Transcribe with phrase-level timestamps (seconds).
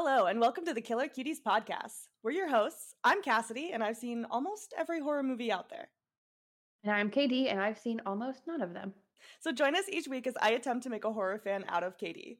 [0.00, 2.06] Hello, and welcome to the Killer Cuties podcast.
[2.22, 2.94] We're your hosts.
[3.02, 5.88] I'm Cassidy, and I've seen almost every horror movie out there.
[6.84, 8.94] And I'm KD, and I've seen almost none of them.
[9.40, 11.98] So join us each week as I attempt to make a horror fan out of
[11.98, 12.36] KD.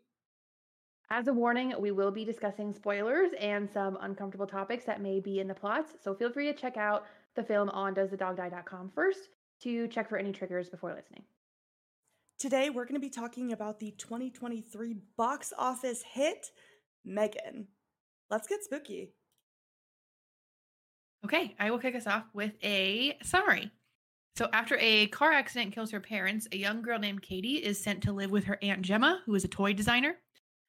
[1.10, 5.40] As a warning, we will be discussing spoilers and some uncomfortable topics that may be
[5.40, 9.30] in the plots, so feel free to check out the film on doesthedogdie.com first
[9.64, 11.24] to check for any triggers before listening.
[12.38, 16.52] Today, we're going to be talking about the 2023 box office hit,
[17.08, 17.68] Megan.
[18.30, 19.12] Let's get spooky.
[21.24, 23.70] Okay, I will kick us off with a summary.
[24.36, 28.02] So, after a car accident kills her parents, a young girl named Katie is sent
[28.04, 30.14] to live with her Aunt Gemma, who is a toy designer.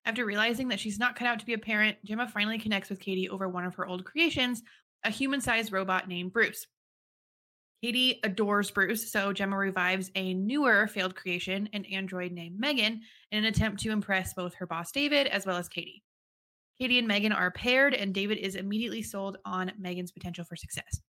[0.05, 2.99] After realizing that she's not cut out to be a parent, Gemma finally connects with
[2.99, 4.63] Katie over one of her old creations,
[5.03, 6.65] a human sized robot named Bruce.
[7.83, 13.01] Katie adores Bruce, so Gemma revives a newer failed creation, an android named Megan,
[13.31, 16.03] in an attempt to impress both her boss David as well as Katie.
[16.79, 21.01] Katie and Megan are paired, and David is immediately sold on Megan's potential for success.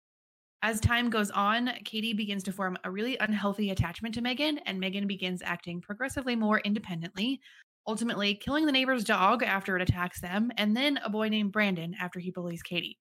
[0.63, 4.81] As time goes on, Katie begins to form a really unhealthy attachment to Megan, and
[4.81, 7.39] Megan begins acting progressively more independently,
[7.87, 11.95] ultimately killing the neighbor's dog after it attacks them, and then a boy named Brandon
[12.01, 12.99] after he bullies Katie.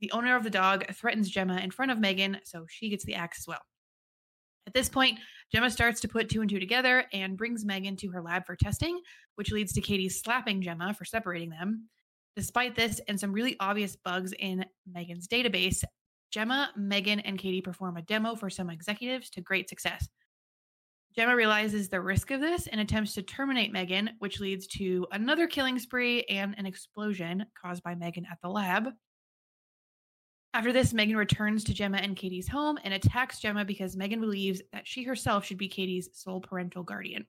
[0.00, 3.16] The owner of the dog threatens Gemma in front of Megan, so she gets the
[3.16, 3.62] axe as well.
[4.66, 5.18] At this point,
[5.52, 8.56] Gemma starts to put two and two together and brings Megan to her lab for
[8.56, 9.00] testing,
[9.34, 11.88] which leads to Katie slapping Gemma for separating them.
[12.36, 15.84] Despite this and some really obvious bugs in Megan's database,
[16.32, 20.08] Gemma, Megan, and Katie perform a demo for some executives to great success.
[21.14, 25.46] Gemma realizes the risk of this and attempts to terminate Megan, which leads to another
[25.46, 28.88] killing spree and an explosion caused by Megan at the lab.
[30.54, 34.60] After this, Megan returns to Gemma and Katie's home and attacks Gemma because Megan believes
[34.72, 37.26] that she herself should be Katie's sole parental guardian.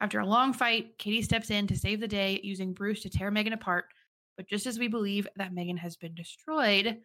[0.00, 3.30] After a long fight, Katie steps in to save the day using Bruce to tear
[3.30, 3.84] Megan apart,
[4.42, 6.98] but just as we believe that Megan has been destroyed,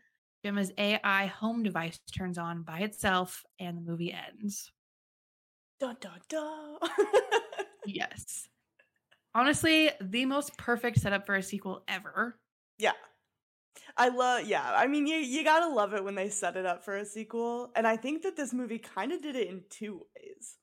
[0.43, 4.71] Gemma's AI home device turns on by itself and the movie ends.
[5.79, 6.77] Dun dun dun.
[7.85, 8.47] yes.
[9.35, 12.39] Honestly, the most perfect setup for a sequel ever.
[12.79, 12.93] Yeah.
[13.95, 16.65] I love yeah, I mean you you got to love it when they set it
[16.65, 19.61] up for a sequel, and I think that this movie kind of did it in
[19.69, 20.55] two ways.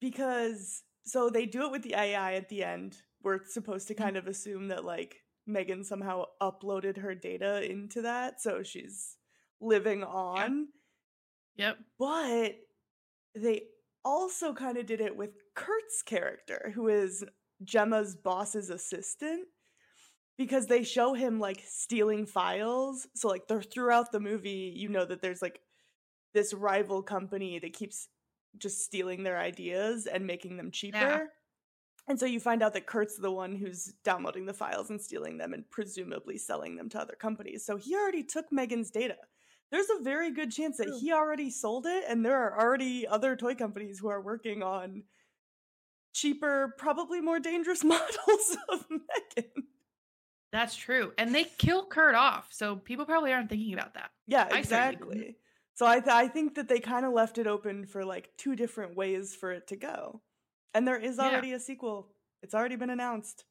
[0.00, 2.96] Because so they do it with the AI at the end.
[3.24, 4.04] We're supposed to mm-hmm.
[4.04, 9.16] kind of assume that like Megan somehow uploaded her data into that, so she's
[9.60, 10.68] living on.
[11.56, 11.78] Yep.
[11.98, 12.56] But
[13.34, 13.62] they
[14.04, 17.24] also kind of did it with Kurt's character, who is
[17.64, 19.46] Gemma's boss's assistant,
[20.38, 23.06] because they show him like stealing files.
[23.14, 25.60] So like they're throughout the movie, you know that there's like
[26.34, 28.08] this rival company that keeps
[28.58, 30.98] just stealing their ideas and making them cheaper.
[30.98, 31.24] Yeah.
[32.08, 35.38] And so you find out that Kurt's the one who's downloading the files and stealing
[35.38, 37.64] them and presumably selling them to other companies.
[37.64, 39.16] So he already took Megan's data.
[39.70, 43.36] There's a very good chance that he already sold it, and there are already other
[43.36, 45.04] toy companies who are working on
[46.12, 49.68] cheaper, probably more dangerous models of Megan.
[50.52, 51.12] That's true.
[51.16, 54.10] And they kill Kurt off, so people probably aren't thinking about that.
[54.26, 55.18] Yeah, exactly.
[55.18, 55.36] didn't.
[55.74, 58.54] So I th- I think that they kind of left it open for like two
[58.54, 60.20] different ways for it to go.
[60.74, 61.24] And there is Yeah.
[61.24, 62.08] already a sequel.
[62.42, 63.44] It's already been announced.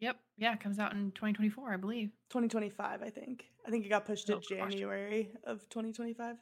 [0.00, 0.16] Yep.
[0.38, 2.10] Yeah, it comes out in 2024, I believe.
[2.30, 3.44] 2025, I think.
[3.66, 4.48] I think it got pushed to Oh, gosh.
[4.48, 6.36] January of 2025.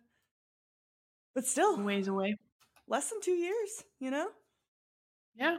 [1.34, 2.36] But still, Ways away.
[2.86, 4.30] less than 2 years, you know?
[5.34, 5.58] Yeah.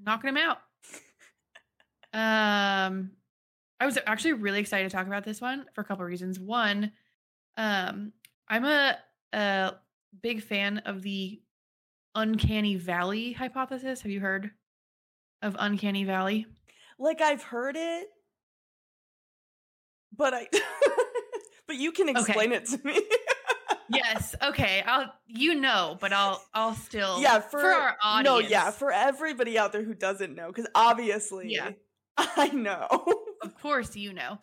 [0.00, 0.58] Knocking him out.
[2.12, 3.10] um
[3.80, 6.38] I was actually really excited to talk about this one for a couple of reasons.
[6.38, 6.92] One,
[7.56, 8.12] um,
[8.46, 8.98] I'm a,
[9.32, 9.72] a
[10.20, 11.40] big fan of the
[12.14, 14.02] uncanny valley hypothesis.
[14.02, 14.50] Have you heard
[15.42, 16.46] of uncanny valley?
[16.98, 18.08] Like I've heard it,
[20.16, 20.48] but I
[21.66, 23.00] but you can explain it to me.
[23.88, 24.34] yes.
[24.42, 24.82] Okay.
[24.86, 28.24] I'll you know, but I'll I'll still yeah, for, our audience.
[28.24, 31.70] No, yeah, for everybody out there who doesn't know cuz obviously Yeah.
[32.16, 32.86] I know.
[33.42, 34.38] of course you know.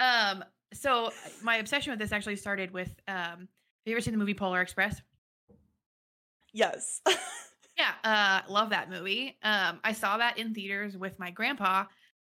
[0.00, 1.12] Um so
[1.42, 3.48] my obsession with this actually started with um have
[3.86, 5.00] you ever seen the movie Polar Express?
[6.54, 7.02] Yes.
[7.76, 9.36] Yeah, uh love that movie.
[9.42, 11.86] Um I saw that in theaters with my grandpa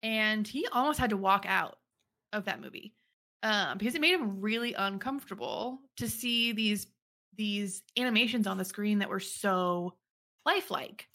[0.02, 1.78] and he almost had to walk out
[2.32, 2.94] of that movie.
[3.44, 6.88] Um because it made him really uncomfortable to see these
[7.36, 9.96] these animations on the screen that were so
[10.46, 11.08] lifelike.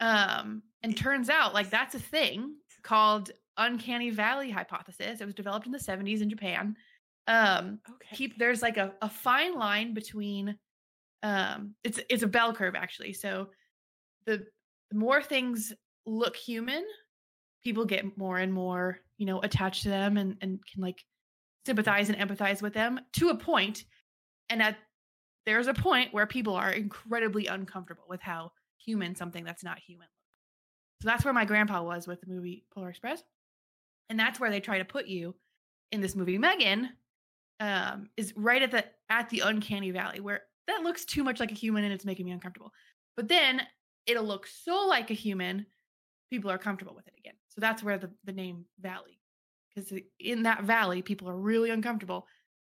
[0.00, 5.20] Um and turns out like that's a thing called uncanny valley hypothesis.
[5.20, 6.76] It was developed in the 70s in Japan.
[7.26, 8.16] Um okay.
[8.16, 10.58] keep there's like a, a fine line between
[11.24, 13.48] um it's it's a bell curve actually so
[14.26, 14.46] the,
[14.90, 15.72] the more things
[16.06, 16.84] look human
[17.64, 21.02] people get more and more, you know, attached to them and, and can like
[21.66, 23.84] sympathize and empathize with them to a point.
[24.50, 24.76] And at
[25.46, 28.52] there's a point where people are incredibly uncomfortable with how
[28.84, 30.04] human something that's not human.
[30.04, 31.02] Looks.
[31.02, 33.22] So that's where my grandpa was with the movie Polar Express.
[34.10, 35.34] And that's where they try to put you
[35.90, 36.38] in this movie.
[36.38, 36.90] Megan
[37.60, 41.52] um, is right at the at the uncanny valley where that looks too much like
[41.52, 42.72] a human and it's making me uncomfortable.
[43.16, 43.62] But then
[44.06, 45.66] it'll look so like a human,
[46.30, 47.34] people are comfortable with it again.
[47.48, 49.20] So that's where the, the name valley,
[49.74, 52.26] because in that valley, people are really uncomfortable.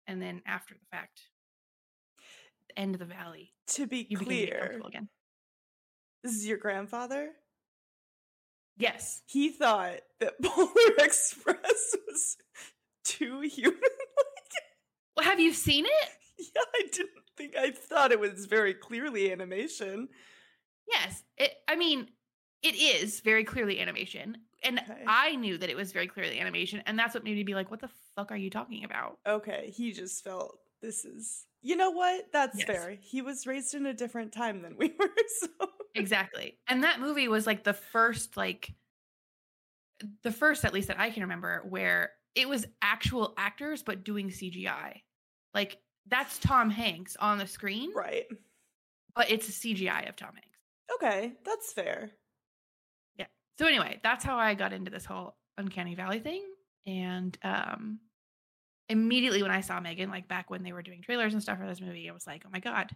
[0.07, 1.21] And then after the fact,
[2.69, 5.09] the end of the valley, To be you clear, again.
[6.23, 7.29] this is your grandfather.
[8.77, 9.21] Yes.
[9.27, 12.37] He thought that Polar Express was
[13.03, 13.79] too human.
[15.15, 16.09] Well, have you seen it?
[16.55, 17.09] yeah, I didn't
[17.41, 17.55] think.
[17.57, 20.09] I thought it was very clearly animation.
[20.87, 21.23] Yes.
[21.37, 22.07] It, I mean,
[22.63, 24.37] it is very clearly animation.
[24.63, 25.03] And Okay.
[25.07, 26.83] I knew that it was very clearly animation.
[26.85, 29.17] And that's what made me be like, what the fuck are you talking about?
[29.27, 31.45] Okay, he just felt this is.
[31.63, 32.25] You know what?
[32.31, 32.67] That's Yes.
[32.67, 32.97] fair.
[32.99, 35.09] He was raised in a different time than we were.
[35.39, 35.47] So
[35.95, 36.57] Exactly.
[36.67, 38.71] And that movie was like the first, like,
[40.23, 44.29] the first, at least that I can remember, where it was actual actors, but doing
[44.29, 45.01] CGI.
[45.53, 48.25] Like, that's Tom Hanks on the screen, right.
[49.15, 50.47] but it's a CGI of Tom Hanks.
[50.95, 52.11] Okay, that's fair.
[53.17, 53.27] Yeah.
[53.57, 56.43] So, anyway, that's how I got into this whole Uncanny Valley thing.
[56.85, 57.99] And um,
[58.89, 61.67] immediately when I saw Megan, like back when they were doing trailers and stuff for
[61.67, 62.91] this movie, I was like, oh my God,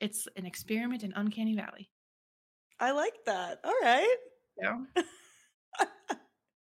[0.00, 1.90] it's an experiment in Uncanny Valley.
[2.80, 3.60] I like that.
[3.64, 4.16] All right.
[4.60, 4.78] Yeah.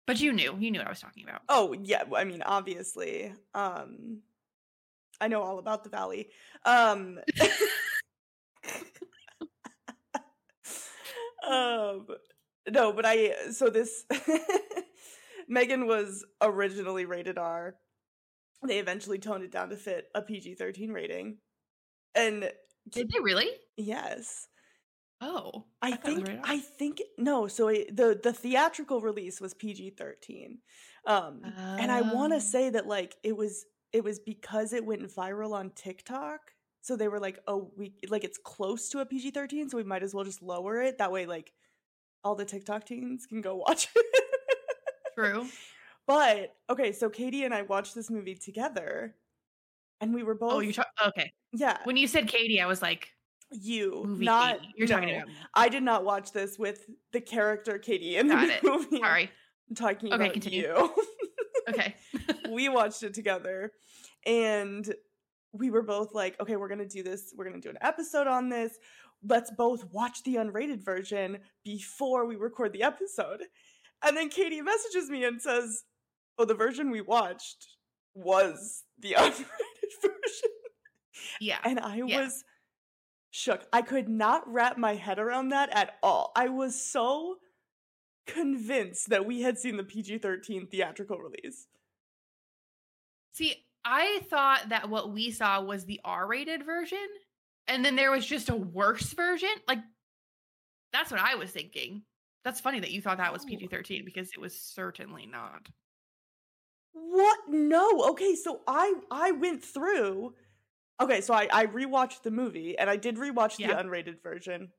[0.07, 1.43] but you knew, you knew what I was talking about.
[1.49, 3.33] Oh yeah, I mean obviously.
[3.55, 4.23] Um
[5.21, 6.31] I know all about the valley.
[6.65, 7.19] Um
[11.49, 12.07] Um
[12.69, 14.05] no, but I so this
[15.49, 17.77] Megan was originally rated R.
[18.67, 21.39] They eventually toned it down to fit a PG-13 rating.
[22.15, 22.51] And
[22.91, 23.49] Did they really?
[23.77, 24.47] yes,
[25.21, 26.29] Oh, I, was think.
[26.45, 27.49] I think no.
[27.49, 30.59] So it, the the theatrical release was PG thirteen,
[31.07, 32.37] um, and I want Oh.
[32.37, 36.41] to say that like it was it was because it went viral on TikTok.
[36.81, 39.85] So they were like, oh, we like it's close to a PG thirteen, so we
[39.85, 40.99] might as well just lower it.
[40.99, 41.53] That way, like
[42.25, 44.25] all the TikTok teens can go watch it.
[45.15, 45.47] True.
[46.07, 49.15] but okay, so Katie and I watched this movie together,
[50.01, 50.87] and we were oh, both Oh, you talk.
[51.07, 51.33] Okay.
[51.53, 53.09] yeah When you said Katie, I was like,
[53.51, 54.73] you movie not Katie.
[54.77, 55.29] You're talking about.
[55.55, 58.63] I did not watch this with the character Katie in Got the it.
[58.65, 58.99] movie.
[59.01, 59.31] Sorry.
[59.69, 60.61] I'm talking Okay, about continue.
[60.69, 60.95] you.
[61.69, 61.95] Okay.
[62.51, 63.73] we watched it together
[64.27, 64.95] and
[65.53, 67.33] we were both like, okay, we're going to do this.
[67.37, 68.79] We're going to do an episode on this.
[69.27, 73.43] Let's both watch the unrated version before we record the episode.
[74.05, 75.85] And then Katie messages me and says,
[76.39, 77.67] oh, the version we watched
[78.15, 79.45] was the unrated
[80.03, 80.51] version.
[81.41, 81.59] yeah.
[81.65, 82.23] And I Yeah.
[82.23, 82.45] was
[83.31, 83.67] shook.
[83.73, 86.33] I could not wrap my head around that at all.
[86.37, 87.37] I was so
[88.27, 91.67] convinced that we had seen the PG 13 theatrical release.
[93.39, 93.55] See,
[93.85, 97.07] I thought that what we saw was the R-rated version,
[97.69, 99.49] and then there was just a worse version.
[99.69, 99.79] Like,
[100.93, 102.03] that's what I was thinking.
[102.45, 103.51] That's funny that you thought that was No.
[103.51, 105.69] PG-13 because it was certainly not.
[106.93, 107.39] What?
[107.49, 108.09] No.
[108.11, 110.35] Okay, so I I went through.
[111.01, 114.73] Okay, so I I rewatched the movie and I did rewatch the unrated version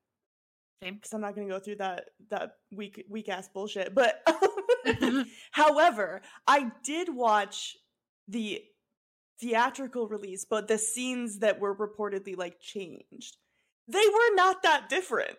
[0.84, 0.96] Same.
[0.96, 3.96] because I'm not going to go through that that weak weak ass bullshit.
[3.96, 4.22] But
[5.52, 7.78] however, I did watch
[8.30, 8.62] the
[9.42, 13.38] theatrical release, but the scenes that were reportedly like changed,
[13.88, 15.36] they were not that different.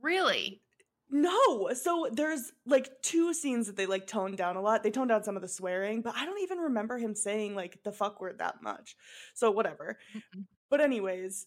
[0.00, 0.62] really?
[1.10, 1.70] No.
[1.72, 4.82] So there's like two scenes that they like toned down a lot.
[4.82, 7.78] They toned down some of the swearing, but I don't even remember him saying like
[7.82, 8.94] the fuck word that much.
[9.34, 9.98] So whatever.
[10.70, 11.46] But anyways,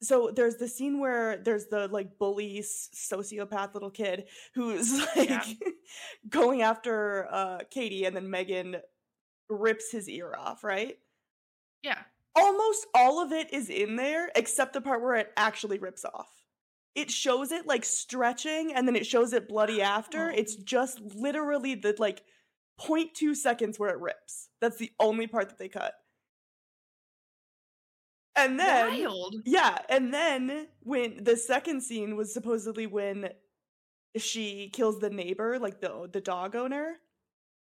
[0.00, 4.24] so there's the scene where there's the like bully sociopath little kid
[4.54, 5.44] who's like Yeah.
[6.30, 8.76] going after uh Katie and then Megan
[9.48, 10.98] rips his ear off, right?
[11.82, 12.02] Yeah.
[12.34, 16.28] almost all of it is in there except the part where it actually rips off.
[16.94, 20.30] It shows it like stretching and then it shows it bloody after.
[20.30, 20.34] Oh.
[20.34, 22.22] It's just literally the like
[22.80, 24.48] 0.2 seconds where it rips.
[24.60, 25.94] That's the only part that they cut.
[28.36, 29.36] And then Wild.
[29.44, 33.30] yeah, and then when the second scene was supposedly when
[34.16, 36.98] she kills the neighbor, like the the dog owner.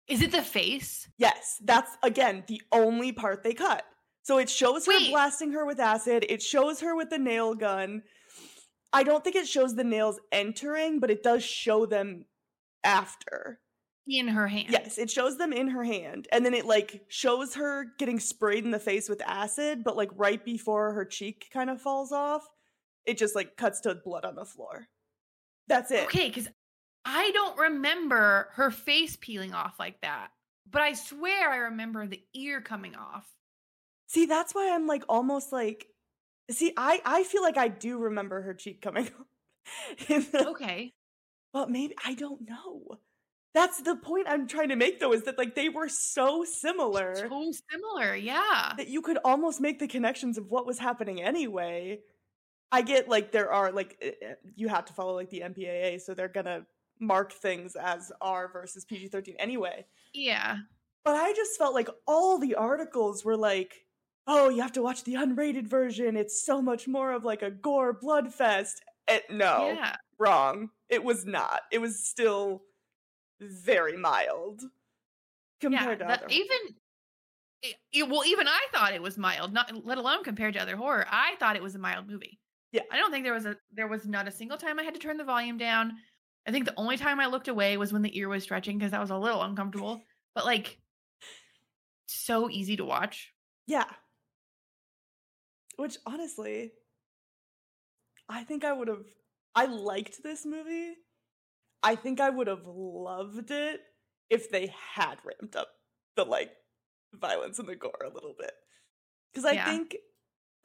[0.08, 1.10] Is it the face?
[1.18, 3.84] Yes, that's again the only part they cut.
[4.24, 5.12] So it shows her Wait.
[5.12, 6.26] blasting her with acid.
[6.30, 8.04] It shows her with the nail gun.
[8.92, 12.26] I don't think it shows the nails entering, but it does show them
[12.84, 13.60] after.
[14.08, 14.68] In her hand.
[14.70, 18.64] Yes, it shows them in her hand, and then it like shows her getting sprayed
[18.64, 22.48] in the face with acid, but like right before her cheek kind of falls off,
[23.06, 24.88] it just like cuts to blood on the floor.
[25.68, 26.04] That's it.
[26.06, 26.50] Okay, because
[27.06, 30.32] I don't remember her face peeling off like that.
[30.70, 33.28] But I swear I remember the ear coming off.
[34.08, 35.88] See, that's why I'm like almost like
[36.52, 39.28] see, I I feel like I do remember her cheek coming off.
[40.46, 40.94] Okay.
[41.54, 43.00] But maybe I don't know.
[43.54, 47.16] That's the point I'm trying to make though, is that like they were so similar
[47.16, 48.74] So similar, yeah.
[48.78, 52.02] that you could almost make the connections of what was happening anyway.
[52.72, 56.00] I get like there are like eh, eh, you have to follow like the MPAA,
[56.02, 56.66] so they're gonna
[57.00, 59.86] mark things as R versus PG 13 anyway.
[60.14, 60.58] Yeah.
[61.04, 63.86] But I just felt like all the articles were like,
[64.28, 66.16] oh, you have to watch the unrated version.
[66.18, 68.82] It's so much more of like a gore blood fest.
[69.08, 69.96] Eh, no, Yeah.
[70.18, 70.70] wrong.
[70.90, 71.62] It was not.
[71.72, 72.64] It was still
[73.40, 74.64] very mild
[75.62, 76.08] compared yeah.
[76.08, 76.25] to other.
[76.30, 76.58] even
[77.62, 80.75] it- it- well, even I thought it was mild, not let alone compared to other
[80.75, 81.06] horror.
[81.10, 82.40] I thought it was a mild movie.
[82.72, 82.82] Yeah.
[82.92, 85.00] I don't think there was a there was not a single time I had to
[85.00, 85.94] turn the volume down.
[86.48, 88.92] I think the only time I looked away was when the ear was stretching because
[88.92, 90.04] that was a little uncomfortable.
[90.34, 90.80] But like
[92.08, 93.34] so easy to watch.
[93.68, 93.86] Yeah.
[95.78, 96.72] Which honestly,
[98.30, 99.06] I think I would have.
[99.56, 100.94] I liked this movie.
[101.82, 103.82] I think I would have loved it
[104.30, 105.70] if they had ramped up
[106.16, 106.52] the like
[107.14, 108.52] violence and the gore a little bit.
[109.34, 109.66] Because I Yeah.
[109.66, 109.96] think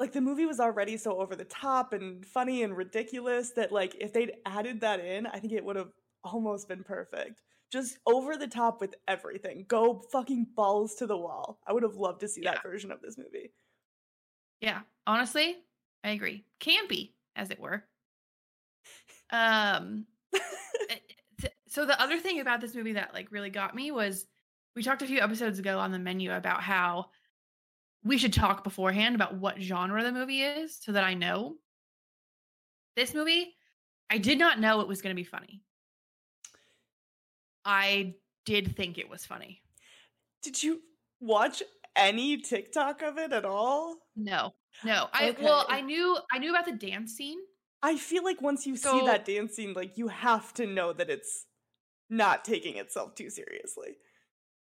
[0.01, 3.95] like the movie was already so over the top and funny and ridiculous that like
[4.01, 5.93] if they'd added that in, I think it would have
[6.25, 7.43] almost been perfect.
[7.71, 9.67] Just over the top with everything.
[9.69, 11.61] Go fucking balls to the wall.
[11.67, 12.53] I would have loved to see Yeah.
[12.55, 13.53] that version of this movie.
[14.61, 15.57] Yeah, honestly,
[16.03, 16.45] I agree.
[16.61, 17.85] Campy, as it were.
[19.31, 20.07] Um,
[21.69, 24.27] so the other thing about this movie that like really got me was
[24.75, 27.07] we talked a few episodes ago on the menu about how
[28.05, 31.57] we should talk beforehand about what genre the movie is so that I know.
[32.97, 33.55] This movie,
[34.09, 35.63] I did not know it was going to be funny.
[37.65, 38.15] I
[38.47, 39.63] did think it was funny.
[40.43, 40.81] Did you
[41.21, 41.63] watch
[41.95, 43.97] any TikTok of it at all?
[44.17, 44.55] No,
[44.85, 45.09] no.
[45.13, 47.39] I well, I knew I knew about the dance scene.
[47.83, 51.11] I feel like once you see that dance scene, like you have to know that
[51.11, 51.47] it's
[52.09, 53.97] not taking itself too seriously.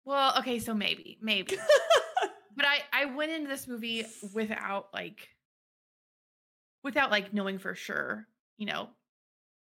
[0.04, 1.56] Well, okay, so maybe, maybe.
[2.56, 5.28] but I I went into this movie without like
[6.82, 8.26] without like knowing for sure,
[8.56, 8.88] you know,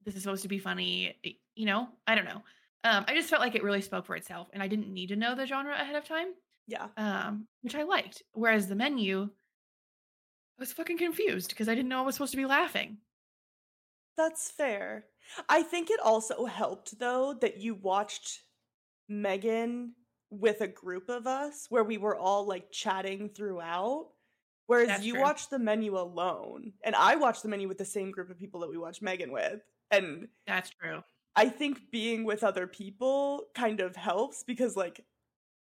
[0.06, 1.18] this is supposed to be funny,
[1.54, 1.89] you know?
[2.08, 2.44] I don't know.
[2.86, 5.18] Um I just felt like it really spoke for itself and I didn't need to
[5.18, 6.27] know the genre ahead of time,
[6.65, 6.88] yeah.
[6.96, 8.24] um which I liked.
[8.32, 12.38] Whereas the menu I was fucking confused because I didn't know I was supposed to
[12.38, 13.00] be laughing.
[14.15, 15.08] That's fair.
[15.50, 18.44] I think it also helped though that you watched
[19.10, 19.94] Megan
[20.29, 24.08] with a group of us where we were all like chatting throughout.
[24.67, 25.22] Whereas That's you true.
[25.22, 28.62] watched the menu alone, and I watch the menu with the same group of people
[28.62, 29.62] that we watch Megan with.
[29.91, 31.03] And That's true.
[31.36, 35.01] I think being with other people kind of helps because like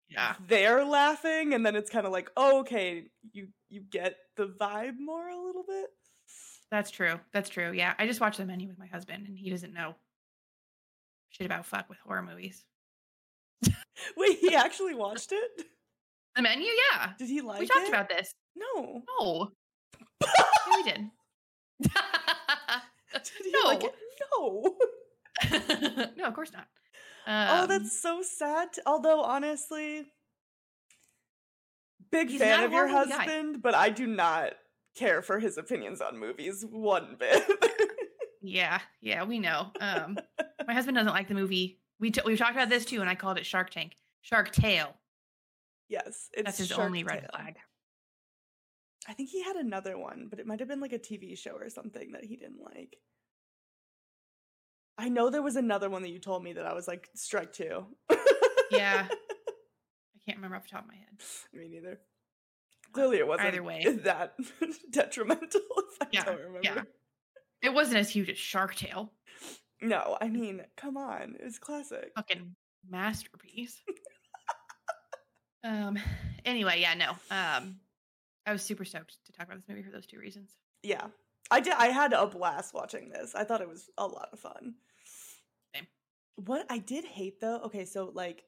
[0.09, 0.35] Yeah.
[0.47, 4.97] they're laughing and then it's kind of like, oh, okay, you you get the vibe
[4.99, 5.87] more a little bit.
[6.71, 7.19] That's true.
[7.31, 7.71] That's true.
[7.71, 7.93] Yeah.
[7.97, 9.95] I just watched the menu with my husband and he doesn't know
[11.29, 12.65] shit about fuck with horror movies.
[14.17, 15.65] Wait, he actually watched it?
[16.35, 17.11] The menu, yeah.
[17.17, 17.61] Did he like it?
[17.61, 17.89] we talked it?
[17.89, 18.33] about this.
[18.55, 19.03] No.
[19.19, 19.51] No.
[20.67, 21.09] yeah, we did.
[21.81, 23.67] Did he no.
[23.67, 23.95] like it?
[24.37, 24.75] No.
[26.17, 26.67] no, of course not.
[27.27, 28.69] oh, Um, that's so sad.
[28.85, 30.05] Although honestly,
[32.11, 33.15] big fan of your movie guy.
[33.17, 34.53] husband, but I do not
[34.95, 37.43] care for his opinions on movies one bit.
[38.41, 39.71] yeah, yeah, we know.
[39.79, 40.17] Um,
[40.67, 41.79] my husband doesn't like the movie.
[41.99, 44.93] We t- we talked about this too, and I called it Shark Tank, Shark Tale.
[45.89, 47.29] yes, it's That's his Shark only red Tale.
[47.33, 47.57] flag.
[49.07, 51.51] I think he had another one, but it might have been like a TV show
[51.51, 52.97] or something that he didn't like.
[54.97, 57.53] I know there was another one that you told me that I was like strike
[57.53, 57.85] two.
[58.71, 59.07] Yeah.
[59.11, 61.07] I can't remember off the top of my head.
[61.53, 61.99] me neither.
[62.91, 63.85] Clearly, it wasn't Either way.
[64.03, 64.35] that
[64.91, 65.61] detrimental.
[65.77, 66.59] If I Yeah, don't remember.
[66.63, 66.81] yeah.
[67.61, 69.11] It wasn't as huge as Shark Tale.
[69.81, 72.11] No, I mean, come on, it was classic.
[72.15, 72.55] Fucking
[72.89, 73.81] masterpiece.
[75.63, 75.97] um.
[76.45, 77.11] Anyway, yeah, no.
[77.31, 77.79] Um,
[78.45, 80.55] I was super stoked to talk about this movie for those two reasons.
[80.83, 81.07] Yeah,
[81.51, 81.73] I did.
[81.77, 83.35] I had a blast watching this.
[83.35, 84.75] I thought it was a lot of fun.
[85.75, 85.87] Same.
[86.35, 88.43] What I did hate though, okay, so like,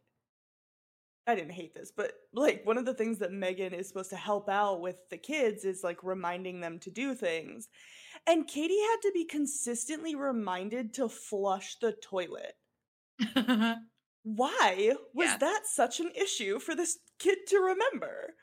[1.28, 4.16] I didn't hate this, but like one of the things that Megan is supposed to
[4.16, 7.70] help out with the kids is like reminding them to do things,
[8.28, 12.54] and Katie had to be consistently reminded to flush the toilet.
[14.24, 15.38] Why was Yeah.
[15.38, 18.36] that such an issue for this kid to remember?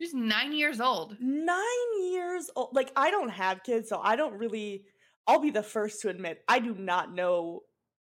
[0.00, 1.16] She's nine years old.
[1.20, 2.70] Nine years old.
[2.74, 4.84] Like, I don't have kids, so I don't really.
[5.28, 7.60] I'll be the first to admit, I do not know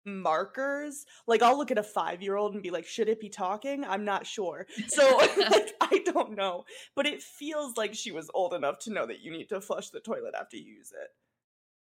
[0.05, 1.07] markers.
[1.27, 3.85] Like, I'll look at a five year old and be like, should it be talking?
[3.85, 4.67] I'm not sure.
[4.89, 5.17] So,
[5.51, 6.65] like, I don't know.
[6.95, 9.91] But it feels like she was old enough to know that you need to flush
[9.91, 11.09] the toilet after you use it.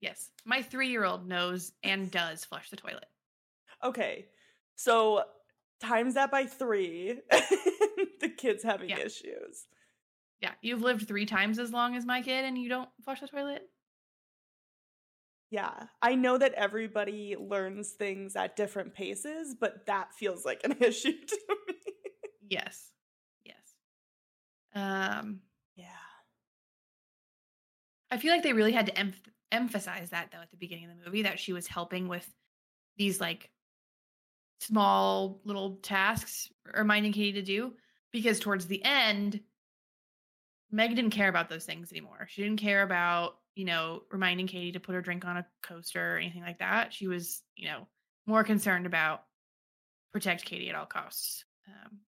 [0.00, 0.30] Yes.
[0.44, 3.06] My three year old knows and does flush the toilet.
[3.82, 4.26] Okay.
[4.76, 5.24] So,
[5.80, 7.20] times that by three.
[8.20, 8.98] the kid's having Yeah.
[9.00, 9.66] issues.
[10.40, 10.52] Yeah.
[10.62, 13.68] You've lived three times as long as my kid and you don't flush the toilet?
[15.50, 20.76] Yeah, I know that everybody learns things at different paces, but that feels like an
[20.80, 21.74] issue to me.
[22.48, 22.90] Yes.
[23.44, 23.56] Yes.
[24.74, 25.40] Um,
[25.74, 25.86] Yeah.
[28.10, 29.14] I feel like they really had to emph
[29.52, 32.28] emphasize that though at the beginning of the movie that she was helping with
[32.96, 33.50] these like
[34.60, 37.72] small little tasks reminding Katie to do
[38.12, 39.40] because towards the end
[40.70, 42.26] Meg didn't care about those things anymore.
[42.30, 46.14] She didn't care about, you know, reminding Katie to put her drink on a coaster
[46.14, 46.92] or anything like that.
[46.92, 47.88] She was, you know,
[48.26, 49.24] more concerned about
[50.12, 51.44] protect Katie at all costs.
[51.66, 52.00] Um,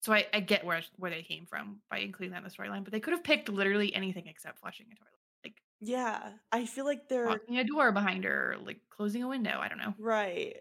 [0.00, 2.84] so I, I get where where they came from by including that in the storyline,
[2.84, 5.12] but they could have picked literally anything except flushing a toilet,
[5.44, 9.28] like Yeah, I feel like they're locking a door behind her, or, like closing a
[9.28, 9.58] window.
[9.60, 9.94] I don't know.
[9.98, 10.56] right.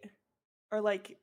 [0.72, 1.20] Or like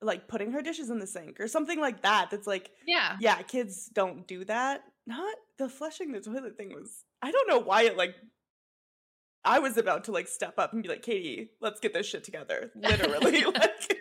[0.00, 2.30] like putting her dishes in the sink or something like that.
[2.30, 4.82] That's like, Yeah, yeah, kids don't do that.
[5.06, 8.14] Not the flushing the toilet thing was I don't know why it like
[9.44, 12.24] I was about to like step up and be like, Katie, let's get this shit
[12.24, 12.70] together.
[12.76, 13.44] Literally.
[13.44, 13.54] like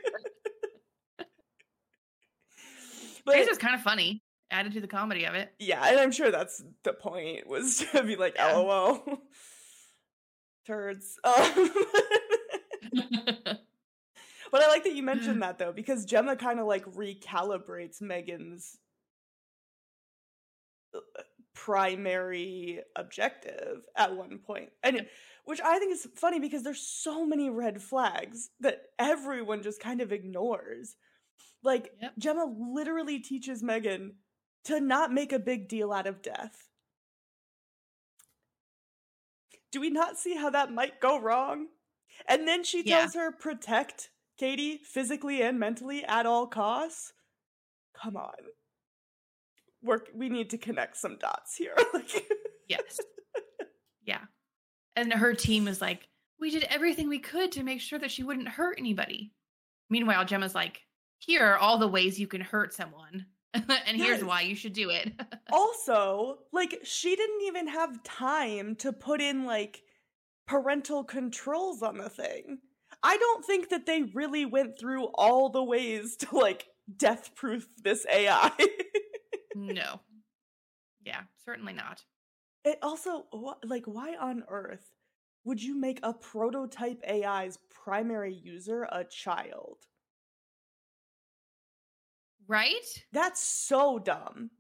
[3.26, 5.54] but guess it's kind of funny, added to the comedy of it.
[5.60, 8.54] Yeah, and I'm sure that's the point was to be like, Yeah.
[8.56, 9.04] LOL,
[10.66, 11.18] turds.
[11.24, 11.72] Um,
[14.52, 18.78] but I like that you mentioned that though, because Gemma kind of like recalibrates Megan's
[20.94, 21.00] uh,
[21.54, 25.08] primary objective at one point, and
[25.46, 30.02] which I think is funny because there's so many red flags that everyone just kind
[30.02, 30.96] of ignores.
[31.64, 32.14] Like Yep.
[32.20, 34.16] Gemma literally teaches Megan
[34.66, 36.68] to not make a big deal out of death.
[39.72, 41.68] Do we not see how that might go wrong?
[42.28, 43.00] And then she Yeah.
[43.00, 47.14] tells her protect Katie physically and mentally at all costs.
[48.02, 48.34] Come on.
[49.82, 51.74] We're, we need to connect some dots here.
[51.94, 52.24] like
[52.68, 53.00] yes,
[54.04, 54.22] yeah.
[54.96, 56.08] And her team was like,
[56.40, 59.32] we did everything we could to make sure that she wouldn't hurt anybody.
[59.90, 60.82] Meanwhile, Gemma's like,
[61.20, 64.24] here are all the ways you can hurt someone, and here's Yes.
[64.24, 65.12] why you should do it.
[65.52, 69.82] also, like she didn't even have time to put in like
[70.48, 72.60] parental controls on the thing.
[73.04, 77.68] I don't think that they really went through all the ways to like death proof
[77.84, 78.52] this AI.
[79.56, 80.02] no.
[81.06, 82.04] Yeah, certainly not.
[82.66, 83.26] it also
[83.64, 84.92] like why on earth
[85.46, 89.78] would you make a prototype AI's primary user a child?
[92.48, 93.06] Right?
[93.14, 94.52] That's so dumb.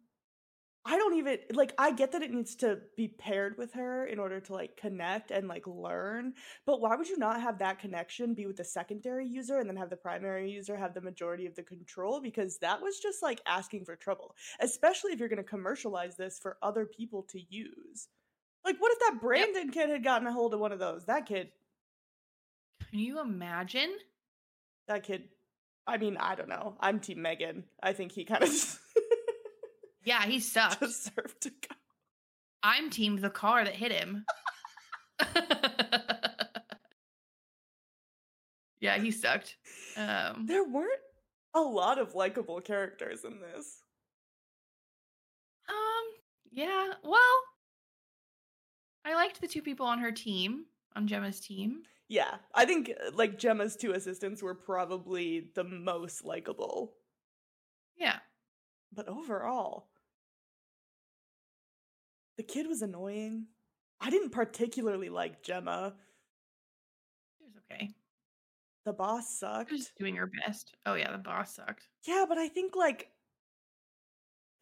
[0.90, 4.20] I don't even like I get that it needs to be paired with her in
[4.20, 6.34] order to like connect and like learn,
[6.66, 9.76] but why would you not have that connection be with the secondary user and then
[9.76, 13.42] have the primary user have the majority of the control because that was just like
[13.46, 18.08] asking for trouble, especially if you're going to commercialize this for other people to use.
[18.64, 21.04] Like what if that Brandon kid had gotten a hold of one of those?
[21.04, 21.50] That kid
[22.90, 23.94] Can you imagine?
[24.88, 25.24] that kid
[25.88, 26.76] I mean, I don't know.
[26.82, 27.64] I'm team Megan.
[27.82, 28.50] I think he kind of
[30.08, 30.80] Yeah, he sucked.
[30.80, 31.76] deserved to go.
[32.64, 34.26] I'm team the car that hit him.
[38.80, 39.56] yeah, he sucked.
[39.98, 40.92] Um, There weren't
[41.54, 43.82] a lot of likable characters in this.
[45.68, 46.06] um,
[46.52, 46.94] yeah.
[47.04, 47.40] Well,
[49.06, 50.66] I liked the two people on her team,
[50.96, 51.82] on Gemma's team.
[52.10, 56.94] Yeah, I think uh, like Gemma's two assistants were probably the most likable,
[57.98, 58.20] Yeah,
[58.94, 59.90] but overall,
[62.38, 63.48] the kid was annoying.
[64.00, 65.96] I didn't particularly like Gemma.
[67.38, 67.90] she was okay.
[68.86, 69.72] The boss She sucked.
[69.72, 70.76] was doing her best.
[70.86, 71.88] Oh yeah, the boss sucked.
[72.06, 73.10] Yeah, but I think like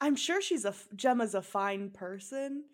[0.00, 2.64] I'm sure she's a Gemma's a fine person,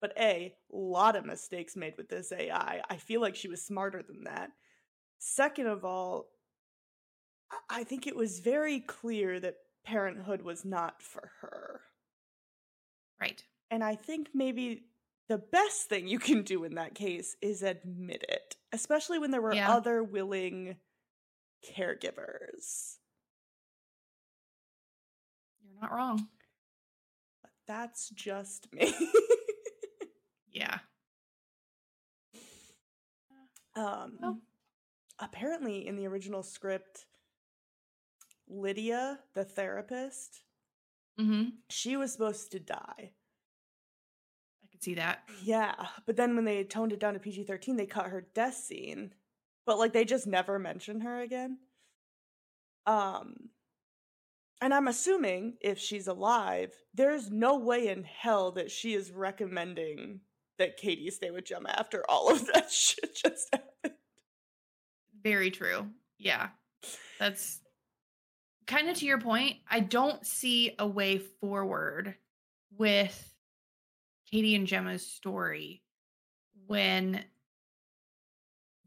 [0.00, 2.80] but a lot of mistakes made with this AI.
[2.88, 4.50] I feel like she was smarter than that.
[5.18, 6.28] Second of all,
[7.68, 11.80] I think it was very clear that parenthood was not for her.
[13.22, 13.44] Right.
[13.70, 14.82] And I think maybe
[15.28, 19.40] the best thing you can do in that case is admit it, especially when there
[19.40, 19.70] were Yeah.
[19.72, 20.76] other willing
[21.64, 22.96] caregivers.
[25.64, 26.28] You're not wrong.
[27.42, 28.92] But that's just me.
[30.54, 30.80] Yeah.
[33.74, 34.42] um
[35.18, 37.06] apparently in the original script
[38.48, 40.42] Lydia, the therapist,
[41.20, 41.50] Mm-hmm.
[41.68, 43.12] she was supposed to die.
[44.64, 45.20] I could see that.
[45.42, 45.74] Yeah,
[46.06, 49.12] but then when they toned it down to PG 13, they cut her death scene.
[49.66, 51.58] But like they just never mention her again.
[52.86, 53.50] Um
[54.60, 60.20] and I'm assuming if she's alive, there's no way in hell that she is recommending
[60.58, 63.98] that Katie stay with Gemma after all of that shit just happened.
[65.22, 65.88] Very true.
[66.18, 66.48] Yeah.
[67.18, 67.60] That's
[68.72, 69.56] kind of to your point.
[69.70, 72.14] I don't see a way forward
[72.78, 73.34] with
[74.30, 75.82] Katie and Gemma's story
[76.66, 77.22] when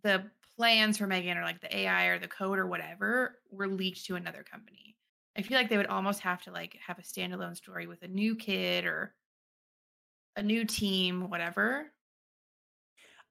[0.01, 0.23] the
[0.57, 4.15] plans for Megan or like the AI or the code or whatever were leaked to
[4.15, 4.95] another company.
[5.37, 8.07] I feel like they would almost have to like have a standalone story with a
[8.07, 9.13] new kid or
[10.35, 11.91] a new team, whatever.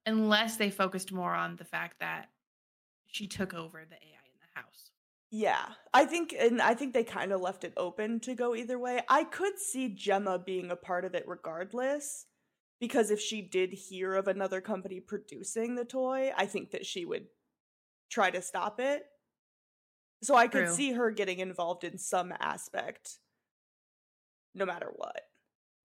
[0.05, 2.29] Unless they focused more on the fact that
[3.07, 4.91] she took over the AI in the house.
[5.37, 8.79] Yeah, I think, and I think they kind of left it open to go either
[8.79, 9.01] way.
[9.09, 12.25] I could see Gemma being a part of it regardless,
[12.79, 17.03] because if she did hear of another company producing the toy, I think that she
[17.03, 17.25] would
[18.09, 19.03] try to stop it.
[20.23, 20.73] So I could True.
[20.73, 23.17] see her getting involved in some aspect,
[24.53, 25.19] no matter what.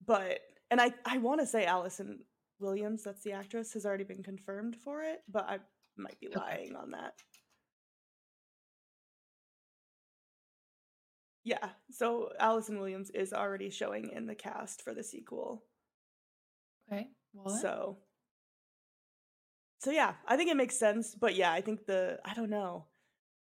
[0.05, 2.19] But, and I, I want to say Allison
[2.61, 5.59] Williams, that's the actress, has already been confirmed for it, but I
[5.97, 6.37] might be Okay.
[6.39, 7.15] lying on that.
[11.51, 15.65] Yeah, so Allison Williams is already showing in the cast for the sequel.
[16.89, 17.09] Okay.
[17.33, 17.61] Well, then.
[17.61, 17.97] So
[19.79, 22.85] So yeah, I think it makes sense, but yeah, I think the I don't know.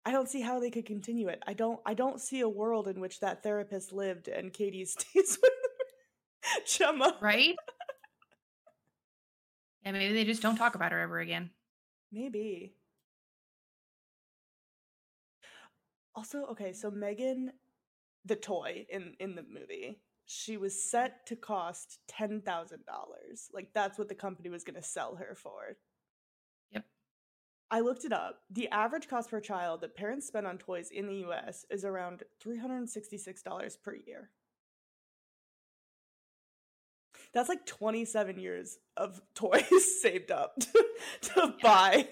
[0.06, 1.44] I don't see how they could continue it.
[1.46, 5.38] I don't I don't see a world in which that therapist lived and Katie stays
[5.42, 7.18] with Gemma.
[7.20, 7.56] right?
[9.84, 11.50] yeah, maybe they just don't talk about her ever again.
[12.10, 12.74] Maybe.
[16.16, 17.52] Also, okay, so Megan,
[18.28, 23.50] the toy in in the movie, she was set to cost ten thousand dollars.
[23.54, 25.78] Like that's what the company was going to sell her for.
[26.72, 26.86] Yep.
[27.72, 28.42] I looked it up.
[28.50, 31.66] The average cost per child that parents spend on toys in the U.S.
[31.70, 34.30] is around three hundred and sixty-six dollars per year.
[37.34, 40.86] That's like twenty-seven years of toys saved up to,
[41.22, 42.08] to buy.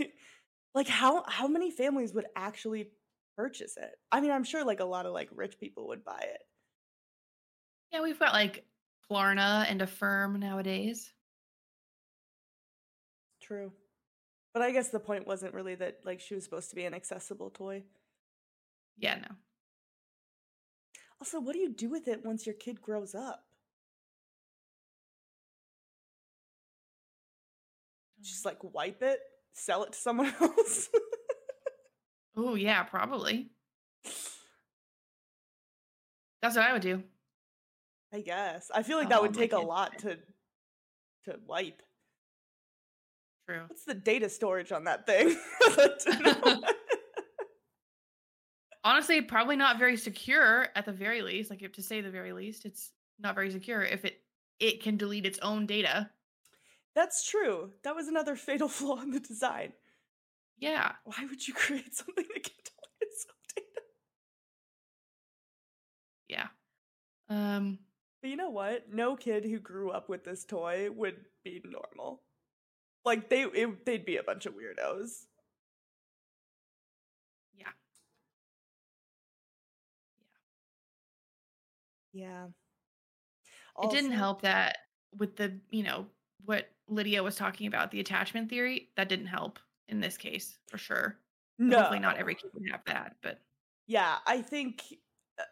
[0.74, 2.92] Like how how many families would actually
[3.36, 3.92] purchase it?
[4.12, 6.42] I mean, I'm sure like a lot of like rich people would buy it.
[7.92, 8.66] Yeah, we've got like
[9.10, 11.12] Klarna and Affirm nowadays.
[13.42, 13.72] True.
[14.54, 16.94] But I guess the point wasn't really that like she was supposed to be an
[16.94, 17.84] accessible toy.
[18.98, 19.36] Yeah, no.
[21.20, 23.44] Also, what do you do with it once your kid grows up?
[28.22, 29.20] Just like wipe it,
[29.54, 30.90] sell it to someone else.
[32.38, 33.50] Oh, yeah, probably.
[36.42, 37.04] That's what I would do.
[38.14, 38.70] I guess.
[38.74, 40.18] I feel like Oh, that would take a lot to
[41.26, 41.82] to wipe.
[43.48, 43.64] True.
[43.68, 45.36] What's the data storage on that thing?
[48.84, 51.50] Honestly, probably not very secure at the very least.
[51.50, 54.22] Like, if to say the very least, it's not very secure if it
[54.60, 56.10] it can delete its own data.
[56.96, 57.72] That's true.
[57.84, 59.74] That was another fatal flaw in the design.
[60.58, 60.94] Yeah.
[61.04, 63.82] Why would you create something that can delete own data?
[66.28, 66.48] Yeah.
[67.30, 67.80] Um.
[68.22, 68.94] But you know what?
[68.94, 72.24] No kid who grew up with this toy would be normal.
[73.06, 75.26] Like they, it, they'd be a bunch of weirdos.
[77.56, 77.72] Yeah.
[82.14, 82.48] Yeah.
[83.82, 84.78] It didn't help that
[85.18, 86.08] with the you know
[86.44, 88.90] what Lydia was talking about the attachment theory.
[88.96, 91.18] That didn't help in this case for sure.
[91.58, 93.40] No, Hopefully, not every kid would have that, but
[93.88, 94.84] Yeah, I think
[95.40, 95.44] uh,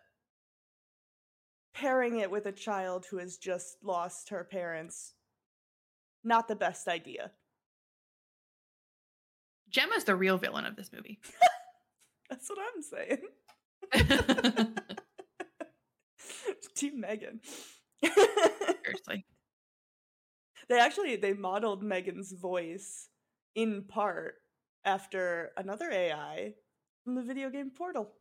[1.74, 5.14] pairing it with a child who has just lost her parents,
[6.24, 7.32] not the best idea.
[9.70, 11.20] Gemma's the real villain of this movie.
[12.30, 13.22] That's what I'm saying.
[16.76, 17.40] Team Megan.
[18.04, 19.26] Seriously.
[20.70, 23.10] they actually they modeled Megan's voice
[23.56, 24.36] in part
[24.86, 26.54] after another AI
[27.04, 28.12] from the video game Portal.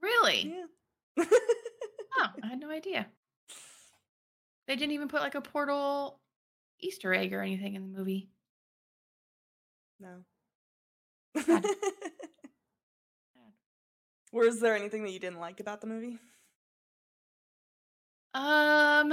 [0.00, 0.54] Really?
[1.16, 1.24] Yeah.
[2.18, 3.06] Oh, I had no idea.
[4.66, 6.20] They didn't even put like a portal
[6.80, 8.28] Easter egg or anything in the movie.
[10.00, 10.24] No.
[14.32, 16.18] Was there anything that you didn't like about the movie?
[18.34, 19.12] Um,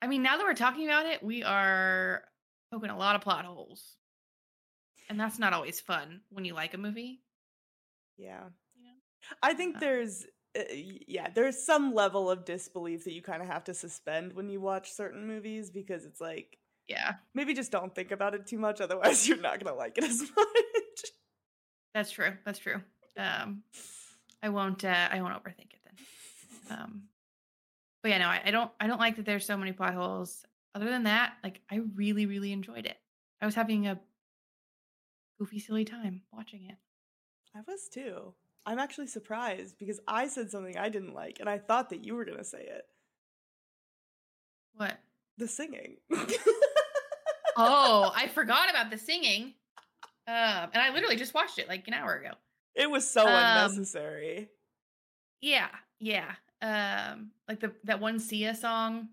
[0.00, 2.22] I mean, now that we're talking about it, we are
[2.72, 3.96] poking a lot of plot holes,
[5.08, 7.20] and that's not always fun when you like a movie.
[8.16, 8.44] Yeah.
[8.76, 9.36] You know?
[9.42, 10.24] I think Uh, there's
[10.58, 14.48] uh, yeah, there's some level of disbelief that you kind of have to suspend when
[14.48, 16.58] you watch certain movies because it's like
[16.88, 19.98] Yeah, maybe just don't think about it too much otherwise you're not going to like
[19.98, 21.12] it as much.
[21.94, 22.32] that's true.
[22.44, 22.80] That's true.
[23.16, 23.62] Um,
[24.42, 24.84] I won't.
[24.84, 26.78] Uh, I won't overthink it then.
[26.78, 27.02] Um,
[28.02, 28.70] but yeah, no, I, I don't.
[28.80, 30.44] I don't like that there's so many plot holes.
[30.74, 32.96] Other than that, like I really, really enjoyed it.
[33.40, 33.98] I was having a
[35.38, 36.76] goofy, silly time watching it.
[37.56, 38.34] I was too.
[38.66, 42.14] I'm actually surprised because I said something I didn't like and I thought that you
[42.14, 42.84] were going to say it.
[44.74, 44.98] What?
[45.38, 45.96] The singing.
[47.56, 49.54] Oh, I forgot about the singing.
[50.26, 52.32] Um, and I literally just watched it like an hour ago.
[52.74, 54.48] it was so Um, unnecessary.
[55.40, 56.32] Yeah, yeah.
[56.60, 59.08] Um, like the that one Sia song.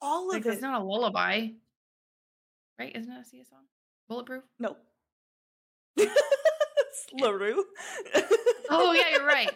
[0.00, 0.62] All of that's it.
[0.62, 1.48] not a lullaby,
[2.78, 2.92] right?
[2.94, 3.64] Isn't it a Sia song?
[4.08, 4.44] Bulletproof.
[4.58, 4.78] Nope.
[7.20, 7.64] La Roux.
[8.70, 9.50] Oh yeah, you're right.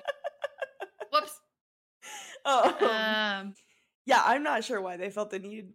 [1.13, 1.41] Whoops.
[2.45, 3.41] Oh.
[3.41, 3.55] Um,
[4.07, 5.73] yeah, I'm not sure why they felt the need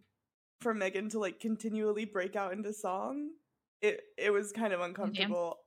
[0.60, 3.30] for Megan to like continually break out into song.
[3.82, 5.58] It it was kind of uncomfortable.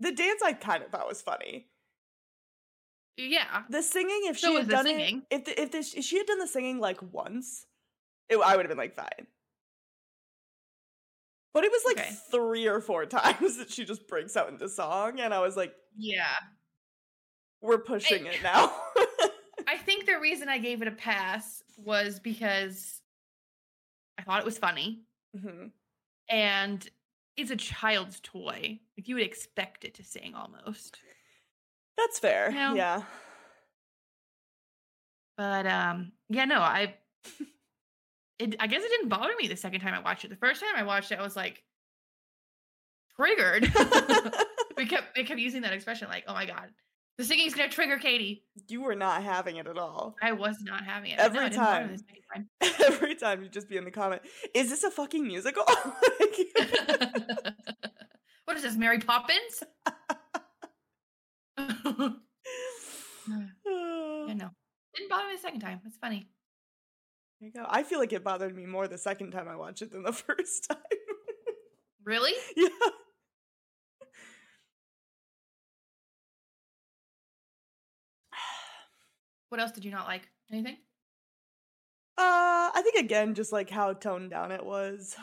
[0.00, 1.68] The dance I kind of thought was funny.
[3.18, 3.64] Yeah.
[3.68, 5.22] The singing, if So she had the done singing.
[5.30, 7.66] it, if the, if, this, if she had done the singing like once,
[8.28, 9.26] it, I would have been like fine.
[11.54, 12.10] But it was like Okay.
[12.30, 15.74] three or four times that she just breaks out into song, and I was like,
[15.96, 16.36] Yeah.
[17.60, 18.72] "We're pushing it now."
[19.66, 23.02] I think the reason I gave it a pass was because
[24.16, 25.04] I thought it was funny
[25.36, 25.72] Mhm.
[26.28, 26.88] and
[27.36, 28.80] it's a child's toy.
[28.96, 31.02] Like you would expect it to sing almost.
[31.98, 32.50] That's fair.
[32.52, 32.74] No.
[32.74, 33.02] Yeah.
[35.36, 36.94] But um yeah, no, I
[38.38, 40.30] it I guess it didn't bother me the second time I watched it.
[40.30, 41.62] The first time I watched it, I was like
[43.16, 43.64] triggered.
[44.76, 46.70] we kept we kept using that expression like, oh my god,
[47.18, 48.44] the singing's gonna trigger Katie.
[48.68, 50.14] you were not having it at all.
[50.22, 51.18] I was not having it.
[51.18, 51.98] Every it didn't bother me
[52.32, 52.48] time.
[52.60, 52.74] time.
[52.86, 54.22] Every time you'd just be in the comment,
[54.54, 55.64] is this a fucking musical?
[58.44, 59.64] what is this, Mary Poppins?
[61.58, 62.14] yeah,
[64.34, 64.50] no.
[64.94, 65.80] Didn't bother me the second time.
[65.86, 66.28] It's funny.
[67.40, 67.66] There you go.
[67.68, 70.12] I feel like it bothered me more the second time I watched it than the
[70.26, 70.78] first time.
[72.04, 72.32] Really?
[72.56, 72.68] yeah.
[79.48, 80.28] What else did you not like?
[80.52, 80.76] Anything?
[82.18, 85.16] Uh, I think again, just like how toned down it was.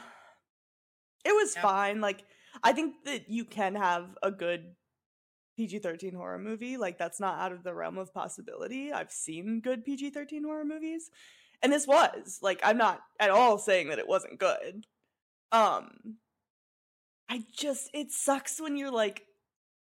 [1.24, 1.62] It was Yeah.
[1.62, 2.02] fine.
[2.02, 2.24] Like,
[2.64, 4.76] I think that you can have a good
[5.56, 6.78] PG 13 horror movie.
[6.78, 8.92] Like, that's not out of the realm of possibility.
[8.92, 11.10] I've seen good PG 13 horror movies.
[11.64, 12.40] And this was.
[12.42, 14.86] Like, I'm not at all saying that it wasn't good.
[15.52, 16.18] Um,
[17.30, 19.24] I just, it sucks when you're like,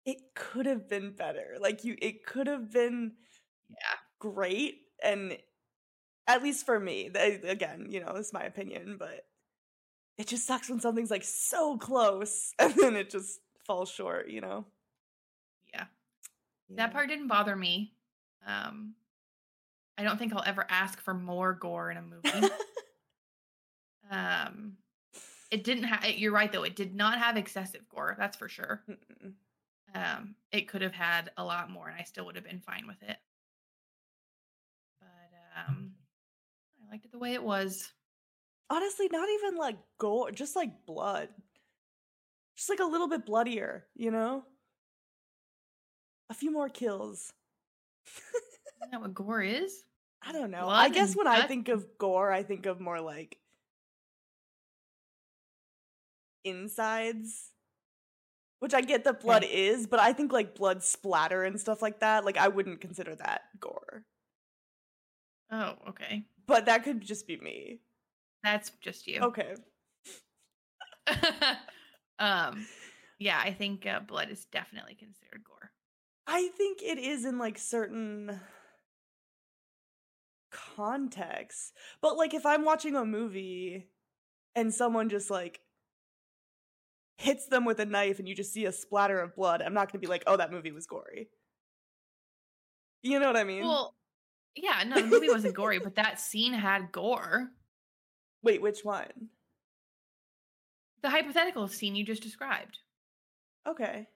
[0.06, 1.58] it could have been better.
[1.60, 3.14] Like, you, it could have been
[3.70, 3.98] Yeah.
[4.20, 5.38] great and
[6.28, 7.08] at least for me
[7.44, 9.26] again you know it's my opinion but
[10.18, 14.42] it just sucks when something's like so close and then it just falls short you
[14.42, 14.66] know.
[16.76, 17.94] That part didn't bother me.
[18.46, 18.96] Um
[19.98, 22.30] I don't think I'll ever ask for more gore in a movie.
[24.12, 24.78] um
[25.52, 28.84] it didn't have you're right though, it did not have excessive gore, that's for sure.
[28.90, 29.34] Mm-mm.
[29.96, 32.88] Um it could have had a lot more and I still would have been fine
[32.88, 33.18] with it.
[35.00, 35.92] But um
[36.86, 37.92] I liked it the way it was.
[38.70, 41.30] honestly not even like gore just like blood
[42.56, 44.44] just like a little bit bloodier you know
[46.34, 47.32] a few more kills
[48.82, 49.84] Isn't that what gore is?
[50.26, 53.38] i don't know i guess when i think of gore i think of more like
[56.44, 57.52] insides
[58.60, 62.00] which i get that blood is but i think like blood splatter and stuff like
[62.00, 64.04] that like i wouldn't consider that gore
[65.52, 66.24] Oh, okay.
[66.48, 67.80] but that could just be me
[68.44, 69.20] That's just you.
[69.22, 69.54] okay
[72.20, 72.66] um
[73.20, 75.72] yeah, I think uh, blood is definitely considered gore.
[76.26, 78.40] I think it is in like certain
[80.52, 81.74] contexts.
[82.02, 83.90] But like if I'm watching a movie
[84.56, 85.60] and someone just like
[87.18, 89.92] hits them with a knife and you just see a splatter of blood, I'm not
[89.92, 91.30] going to be like, "Oh, that movie was gory."
[93.02, 93.64] You know what I mean?
[93.64, 93.94] Well,
[94.56, 97.50] Yeah, no, the movie wasn't gory, but that scene had gore.
[98.44, 99.30] Wait, which one?
[101.02, 102.80] The hypothetical scene you just described.
[103.68, 104.08] Okay.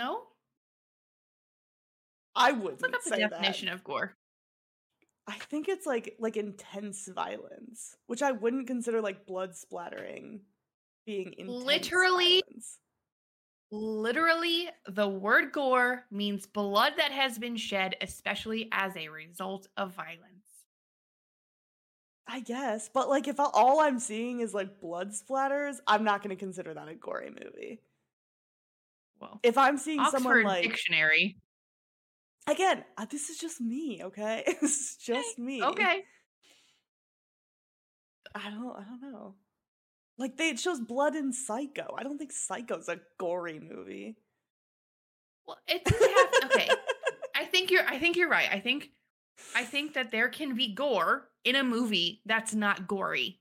[0.00, 0.22] No?
[2.34, 3.74] I wouldn't look up the definition that.
[3.74, 4.16] of gore.
[5.26, 10.40] I think it's like like intense violence, which I wouldn't consider like blood splattering
[11.04, 12.78] being intense Literally- violence.
[13.72, 19.94] Literally, the word gore means blood that has been shed, especially as a result of
[19.94, 20.26] violence.
[22.26, 26.34] I guess, but like if all I'm seeing is like blood splatters, I'm not going
[26.34, 27.80] to consider that a gory movie.
[29.20, 31.36] Well, If I'm seeing Oxford someone like Dictionary.
[32.48, 34.42] again, uh, this is just me, okay?
[34.46, 35.62] it's just me.
[35.62, 36.02] Okay.
[38.34, 39.34] I don't I don't know.
[40.18, 41.94] Like they it shows blood in Psycho.
[41.98, 44.16] I don't think Psycho's a gory movie.
[45.46, 46.50] Well, it doesn't have.
[46.52, 46.68] Okay,
[47.34, 47.84] I think you're.
[47.86, 48.48] I think you're right.
[48.50, 48.90] I think.
[49.56, 53.40] I think that there can be gore in a movie that's not gory.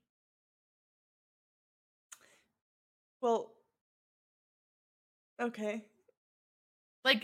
[3.21, 3.51] well,
[5.39, 5.83] okay.
[7.05, 7.23] Like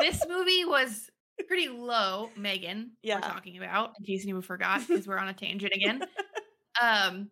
[0.00, 1.10] this movie was
[1.46, 2.30] pretty low.
[2.36, 3.16] Megan, Yeah.
[3.16, 6.02] we're talking about in case anyone forgot, because we're on a tangent again.
[6.80, 7.30] Um,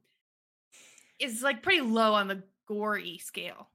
[1.18, 3.68] is like pretty low on the gory scale.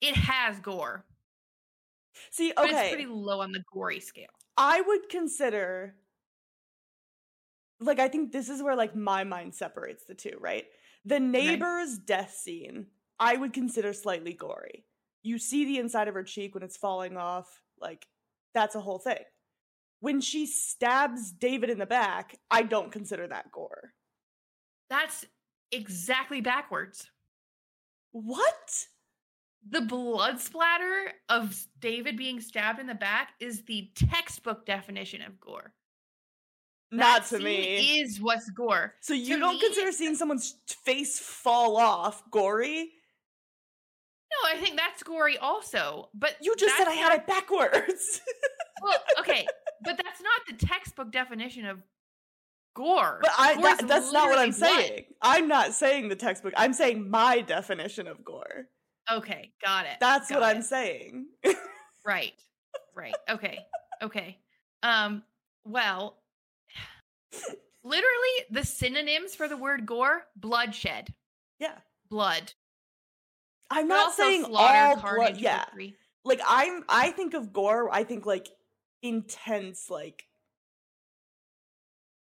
[0.00, 1.04] It has gore,
[2.30, 2.70] See, okay.
[2.70, 4.30] it's pretty low on the gory scale.
[4.56, 5.96] I would consider
[7.80, 10.64] like I think this is where like my mind separates the two, right?
[11.04, 12.86] The neighbor's death scene,
[13.20, 14.84] I would consider slightly gory.
[15.28, 18.06] You see the inside of her cheek when it's falling off, like
[18.54, 19.18] that's a whole thing.
[20.00, 23.92] When she stabs David in the back, I don't consider that gore.
[24.88, 25.26] That's
[25.70, 27.10] exactly backwards.
[28.12, 28.86] What?
[29.68, 35.38] The blood splatter of David being stabbed in the back is the textbook definition of
[35.38, 35.74] gore.
[36.90, 38.00] Not That to me.
[38.00, 38.94] Is what's gore.
[39.00, 40.54] so you to don't me- consider seeing someone's
[40.86, 42.92] face fall off gory?
[44.42, 46.08] No, I think that's gory also.
[46.14, 48.20] But You just said I had not- it backwards.
[48.80, 49.44] Well, okay,
[49.82, 51.82] but that's not the textbook definition of
[52.76, 53.18] gore.
[53.20, 54.78] But I that, that's not what I'm blood.
[54.78, 55.04] saying.
[55.20, 56.52] I'm not saying the textbook.
[56.56, 58.68] I'm saying my definition of gore.
[59.10, 59.96] Okay, got it.
[59.98, 61.26] That's what got I'm saying.
[62.06, 62.34] Right.
[62.94, 63.16] Right.
[63.28, 63.58] Okay.
[64.00, 64.38] Okay.
[64.84, 65.24] Um
[65.64, 66.18] well
[67.82, 71.12] literally the synonyms for the word gore, bloodshed,
[71.58, 71.78] yeah.
[72.10, 72.52] blood.
[73.70, 75.36] I'm not saying all blood.
[75.38, 75.64] Yeah.
[76.24, 78.48] Like I'm I think of gore, I think like
[79.02, 80.24] intense like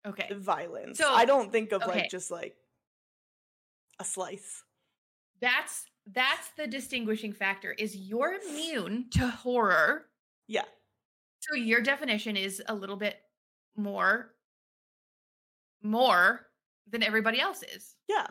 [0.07, 0.33] Okay.
[0.35, 0.99] violence.
[0.99, 2.01] So- I don't think of okay.
[2.03, 2.57] like just like
[3.99, 4.63] a slice.
[5.41, 10.07] That's that's the distinguishing factor is you're immune to horror.
[10.47, 10.65] Yeah.
[11.41, 13.17] So your definition is a little bit
[13.77, 14.35] more
[15.83, 16.47] more
[16.89, 17.95] than everybody else is.
[18.09, 18.27] Yeah.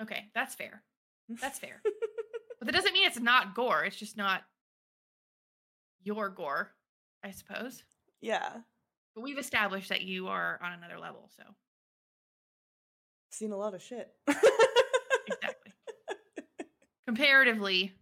[0.00, 0.82] Okay, that's fair.
[1.28, 1.80] That's fair.
[2.58, 3.84] but that doesn't mean it's not gore.
[3.84, 4.42] It's just not
[6.02, 6.70] your gore,
[7.22, 7.82] I suppose.
[8.20, 8.50] yeah.
[9.14, 11.44] But we've established that you are on another level, so
[13.30, 14.12] Seen a lot of shit.
[14.28, 15.72] exactly.
[17.06, 17.92] comparatively,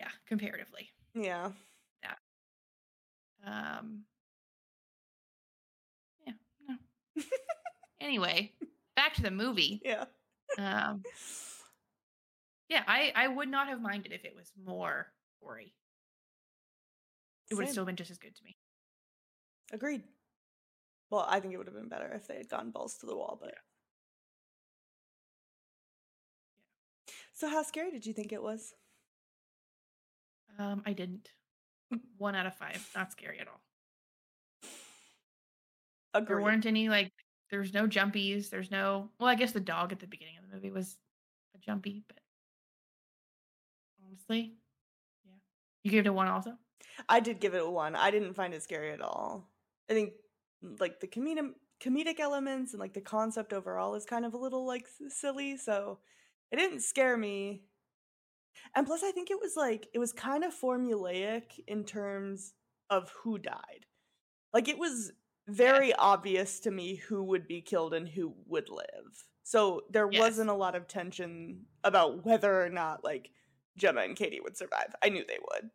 [0.00, 0.88] yeah, comparatively.
[1.14, 1.50] yeah.
[2.02, 2.14] Yeah.
[3.78, 4.02] Um,
[6.26, 6.32] yeah,
[6.68, 7.22] no.
[8.00, 8.52] anyway,
[8.96, 9.80] back to the movie.
[9.84, 10.04] Yeah.
[10.58, 11.02] Um,
[12.68, 15.74] yeah, I I would not have minded if it was more gory.
[17.50, 18.56] It would have still been just as good to me.
[19.72, 20.02] Agreed.
[21.10, 23.16] Well, I think it would have been better if they had gone balls to the
[23.16, 23.58] wall, but Yeah.
[27.34, 28.74] So how scary did you think it was?
[30.58, 31.28] Um, I didn't.
[32.16, 32.88] One out of five.
[32.96, 33.60] Not scary at all.
[36.26, 37.12] There weren't any like.
[37.50, 38.50] There's no jumpies.
[38.50, 39.10] There's no.
[39.18, 40.96] Well, I guess the dog at the beginning of the movie was
[41.54, 42.18] a jumpy, but
[44.04, 44.54] honestly,
[45.24, 45.32] yeah.
[45.82, 46.52] You gave it a one also.
[47.08, 47.94] I did give it a one.
[47.94, 49.50] I didn't find it scary at all.
[49.90, 50.12] I think
[50.64, 54.38] mm, like the comedic comedic elements and like the concept overall is kind of a
[54.38, 55.98] little like silly, so
[56.50, 57.62] it didn't scare me.
[58.74, 62.54] And plus I think it was like it was kind of formulaic in terms
[62.90, 63.86] of who died.
[64.52, 65.12] Like it was
[65.48, 69.24] very obvious to me who would be killed and who would live.
[69.44, 70.20] So there Yes.
[70.20, 73.30] wasn't a lot of tension about whether or not like
[73.76, 74.94] Gemma and Katy would survive.
[75.02, 75.70] I knew they would.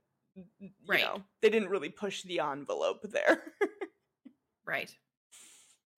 [0.59, 1.01] You Right.
[1.03, 3.53] know, they didn't really push the envelope there.
[4.65, 4.95] Right.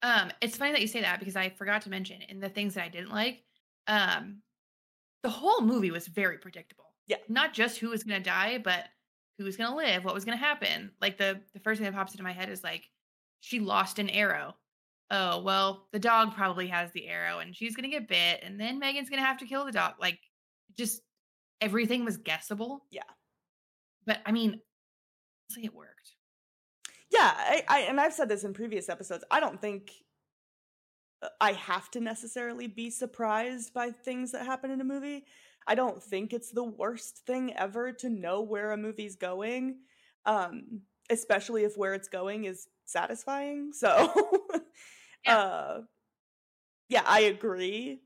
[0.02, 2.74] Um, it's funny that you say that because I forgot to mention in the things
[2.74, 3.44] that I didn't like,
[3.86, 4.42] um,
[5.22, 6.94] the whole movie was very predictable.
[7.06, 7.16] Yeah.
[7.28, 8.84] Not just who was gonna die, but
[9.38, 10.94] who was gonna live, what was gonna happen.
[11.00, 12.90] Like the the first thing that pops into my head is like
[13.44, 14.54] she lost an arrow.
[15.10, 18.78] Oh, well, the dog probably has the arrow and she's gonna get bit, and then
[18.78, 19.94] Megan's gonna have to kill the dog.
[20.00, 20.18] Like
[20.78, 21.02] just
[21.60, 22.86] everything was guessable.
[22.90, 23.02] Yeah.
[24.06, 24.60] But I mean,
[25.50, 26.14] honestly, it worked.
[27.10, 29.24] Yeah, I, I and I've said this in previous episodes.
[29.30, 29.92] I don't think
[31.22, 35.26] uh, I have to necessarily be surprised by things that happen in a movie.
[35.66, 39.80] I don't think it's the worst thing ever to know where a movie's going,
[40.24, 40.80] um,
[41.10, 43.72] especially if where it's going is satisfying.
[43.72, 44.12] So,
[45.26, 45.38] Yeah.
[45.38, 45.80] uh,
[46.88, 48.00] yeah, I agree.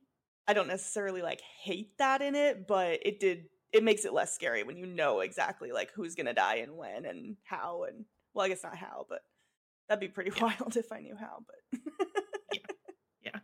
[0.46, 3.46] I don't necessarily like hate that in it, but it did.
[3.72, 7.04] It makes it less scary when you know exactly like who's gonna die and when
[7.04, 8.04] and how and
[8.34, 9.20] well, I guess not how, but
[9.88, 10.44] that'd be pretty Yeah.
[10.58, 11.40] wild if I knew how.
[11.46, 11.80] But
[13.22, 13.40] yeah.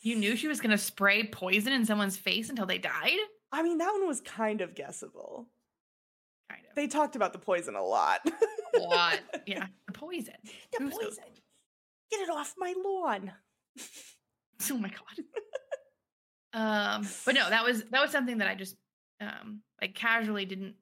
[0.00, 3.18] You knew she was gonna spray poison in someone's face until they died?
[3.52, 5.48] I mean, that one was kind of guessable.
[6.50, 6.74] Kind of.
[6.74, 8.20] They talked about the poison a lot.
[8.78, 9.20] Lot.
[9.46, 9.66] Yeah.
[9.86, 10.34] The poison.
[10.44, 11.24] the Who's those- poison.
[12.10, 13.32] Get it off my lawn.
[14.72, 15.24] Oh my god.
[16.52, 18.74] um, but no, that was that was something that I just
[19.20, 20.74] um like casually didn't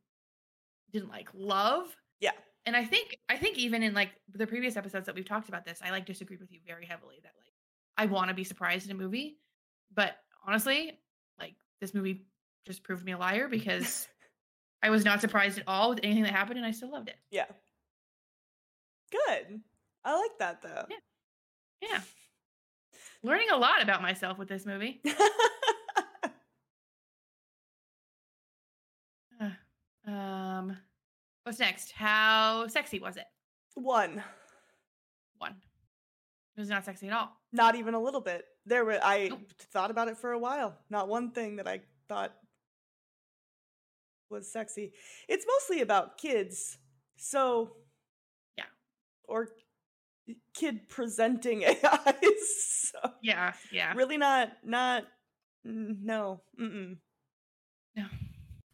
[0.92, 1.94] didn't like love.
[2.20, 2.30] Yeah.
[2.64, 5.64] And I think I think even in like the previous episodes that we've talked about
[5.66, 7.52] this, I like disagreed with you very heavily that like
[7.98, 9.36] I want to be surprised in a movie,
[9.94, 10.16] but
[10.46, 10.98] honestly,
[11.38, 12.24] like this movie
[12.66, 14.08] just proved me a liar because
[14.82, 17.16] I was not surprised at all with anything that happened and I still loved it.
[17.30, 17.44] Yeah.
[19.10, 19.60] Good.
[20.04, 20.84] I like that though.
[20.90, 20.96] Yeah.
[21.90, 22.00] yeah.
[23.22, 25.00] Learning a lot about myself with this movie.
[30.06, 30.76] Um,
[31.42, 31.92] what's next?
[31.92, 33.24] How sexy was it?
[33.74, 34.22] One.
[35.38, 35.56] One.
[36.56, 37.32] It was not sexy at all.
[37.52, 38.44] Not even a little bit.
[38.64, 39.40] There were I Nope.
[39.72, 40.78] thought about it for a while.
[40.90, 42.32] Not one thing that I thought
[44.30, 44.92] was sexy.
[45.28, 46.78] It's mostly about kids.
[47.16, 47.72] So.
[49.28, 49.48] Or
[50.54, 52.90] kid presenting AIs.
[52.92, 53.92] So Yeah, yeah.
[53.94, 55.04] really not not
[55.64, 56.40] no.
[56.60, 56.96] Mm-mm.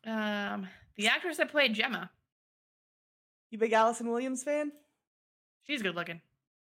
[0.05, 2.11] Um, the actress that played Gemma,
[3.51, 4.73] You big Allison Williams fan?
[5.67, 6.21] she's good looking.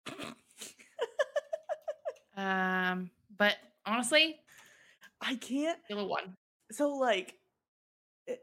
[2.38, 3.56] Um, but
[3.86, 4.38] honestly,
[5.22, 6.36] I can't a one.
[6.72, 7.34] so like
[8.28, 8.42] it,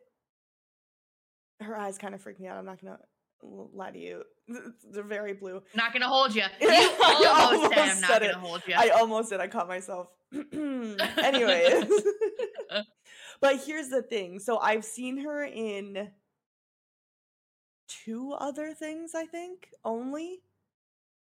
[1.60, 2.56] her eyes kind of freak me out.
[2.56, 2.98] I'm not gonna
[3.42, 4.22] lie to you.
[4.92, 5.62] They're very blue.
[5.74, 6.44] Not gonna hold you.
[6.60, 8.34] You I almost said I'm almost not said gonna it.
[8.36, 8.74] hold you.
[8.76, 9.40] I almost did.
[9.40, 10.08] I caught myself.
[10.52, 11.84] Anyways.
[13.40, 14.38] but here's the thing.
[14.38, 16.10] So I've seen her in
[17.88, 20.40] two other things, I think, only.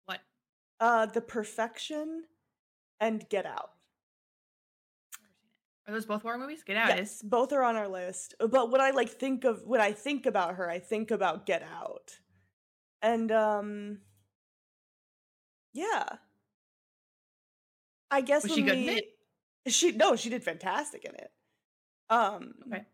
[0.06, 0.20] what?
[0.80, 2.24] Uh The Perfection
[3.00, 3.72] and Get Out.
[5.90, 6.62] Are those both horror movies?
[6.64, 6.90] Get out.
[6.90, 8.36] yes, both are on our list.
[8.40, 11.64] But when I like think of when I think about her, I think about Get
[11.64, 12.20] Out.
[13.02, 13.98] And um
[15.74, 16.04] yeah.
[18.12, 19.06] I guess Was when she good in it?
[19.68, 21.32] She no, she did fantastic in it.
[22.12, 22.86] Um Okay.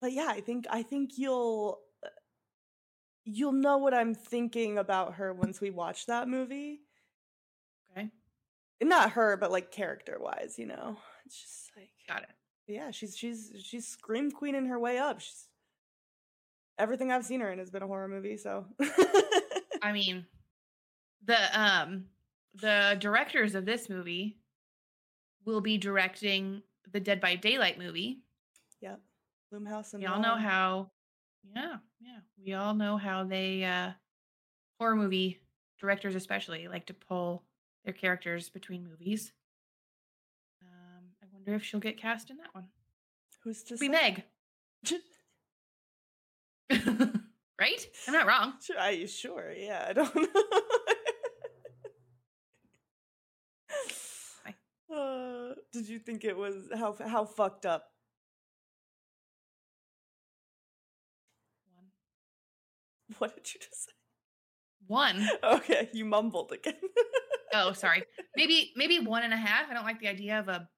[0.00, 2.08] but yeah, I think I think you'll uh,
[3.24, 6.82] you'll know what I'm thinking about her once we watch that movie.
[7.90, 8.10] Okay.
[8.80, 10.98] Not her, but like character wise, you know.
[11.34, 12.30] It's just like Got it.
[12.68, 15.20] yeah, she's she's she's scream queen in her way up.
[15.20, 15.48] She's
[16.78, 18.66] everything I've seen her in has been a horror movie, so
[19.82, 20.26] I mean,
[21.24, 22.04] the um
[22.54, 24.38] the directors of this movie
[25.44, 26.62] will be directing
[26.92, 28.20] the Dead by Daylight movie.
[28.80, 29.00] yep.
[29.52, 30.90] Blumhouse and We all know how
[31.54, 32.18] yeah, yeah.
[32.44, 33.90] We all know how they uh
[34.78, 35.40] horror movie
[35.80, 37.42] directors especially like to pull
[37.84, 39.32] their characters between movies.
[41.46, 42.68] I wonder if she'll get cast in that one.
[43.42, 43.88] who's to Be?
[43.90, 44.24] Meg.
[46.70, 47.86] right?
[48.06, 48.54] I'm not wrong.
[48.62, 49.52] Sure, Are you sure?
[49.52, 50.26] Yeah, I don't know.
[54.94, 57.84] Uh, did you think it was how how fucked up?
[61.74, 61.86] One.
[63.18, 63.92] What did you just say?
[64.86, 65.28] One.
[65.42, 66.74] Okay, you mumbled again.
[67.52, 68.04] Oh, sorry.
[68.36, 69.68] Maybe maybe one and a half.
[69.70, 70.68] I don't like the idea of a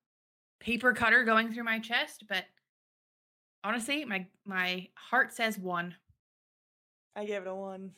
[0.60, 2.44] paper cutter going through my chest, but
[3.64, 5.94] honestly, my my heart says one.
[7.14, 7.92] I gave it a one.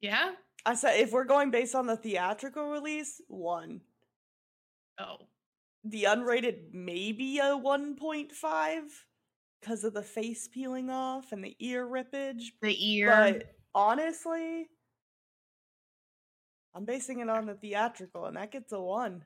[0.00, 0.32] Yeah?
[0.66, 3.80] I said if we're going based on the theatrical release, one.
[4.98, 5.28] Oh.
[5.84, 8.82] The unrated maybe a one point five
[9.60, 12.46] because of the face peeling off and the ear rippage.
[12.62, 13.10] The ear.
[13.10, 14.66] But honestly,
[16.74, 19.24] I'm basing it on the theatrical, and that gets a one.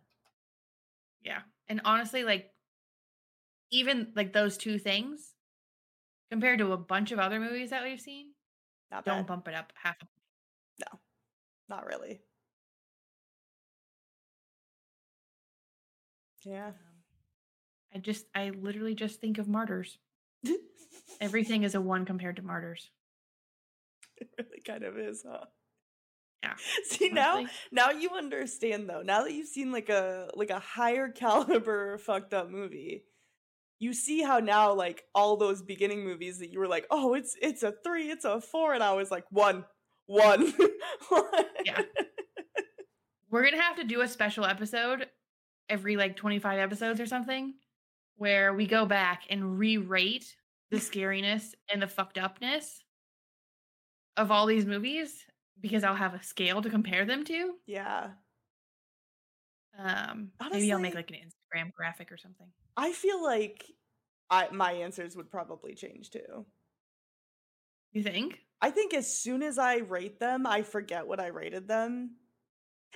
[1.24, 1.40] yeah.
[1.72, 2.50] And honestly, like
[3.70, 5.32] even like those two things,
[6.30, 8.32] compared to a bunch of other movies that we've seen,
[8.90, 9.26] Not don't bad.
[9.26, 10.84] bump it up half a
[11.70, 12.20] Not really.
[16.44, 16.66] Yeah.
[16.68, 16.74] Um,
[17.94, 19.96] I just, I literally just think of martyrs.
[21.22, 22.90] Everything is a one compared to martyrs.
[24.18, 25.46] it really kind of is, huh?
[26.42, 29.02] Yeah, See now, now you understand though.
[29.02, 33.04] Now that you've seen like a like a higher caliber fucked up movie,
[33.78, 37.36] you see how now like all those beginning movies that you were like, oh, it's
[37.40, 39.64] it's a three, it's a four, and I was like one,
[40.06, 40.52] one,
[41.08, 41.44] one.
[41.64, 41.82] Yeah.
[43.30, 45.06] We're gonna have to do a special episode
[45.68, 47.54] every like 25 episodes or something
[48.16, 50.36] where we go back and re-rate
[50.70, 52.82] the scariness and the fucked upness
[54.16, 55.24] of all these movies
[55.60, 57.54] because I'll have a scale to compare them to.
[57.66, 58.10] yeah.
[59.78, 62.46] Um maybe I'll make like an Instagram graphic or something.
[62.76, 63.64] I feel like
[64.30, 66.46] I my answers would probably change too.
[67.92, 68.40] You think?
[68.60, 72.16] I think as soon as I rate them, I forget what I rated them.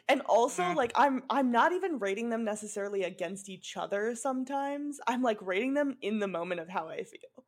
[0.09, 0.77] And also Mm.
[0.77, 5.01] like I'm I'm not even rating them necessarily against each other sometimes.
[5.07, 7.47] I'm like rating them in the moment of how I feel.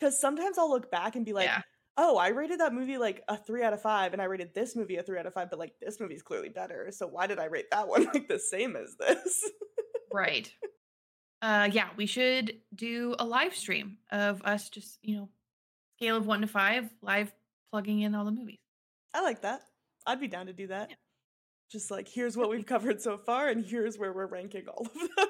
[0.00, 1.62] Cuz sometimes I'll look back and be like, yeah.
[1.96, 4.74] "Oh, I rated that movie like a 3 out of 5 and I rated this
[4.76, 6.88] movie a 3 out of 5, but like this movie's clearly better.
[6.90, 9.50] So why did I rate that one like the same as this?"
[10.12, 10.52] Right.
[11.42, 15.28] Uh yeah, we should do a live stream of us just, you know,
[15.96, 17.32] scale of 1 to 5 live
[17.70, 18.58] plugging in all the movies.
[19.12, 19.62] I like that.
[20.06, 20.90] I'd be down to do that.
[20.90, 20.96] Yeah.
[21.70, 24.94] Just like here's what we've covered so far and here's where we're ranking all of
[24.94, 25.08] them.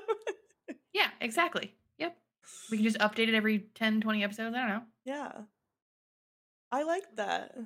[0.92, 1.74] Yeah, exactly.
[1.98, 2.16] Yep.
[2.70, 4.54] We can just update it every 10, 20 episodes.
[4.54, 4.82] I don't know.
[5.04, 5.32] Yeah.
[6.74, 7.56] I like that.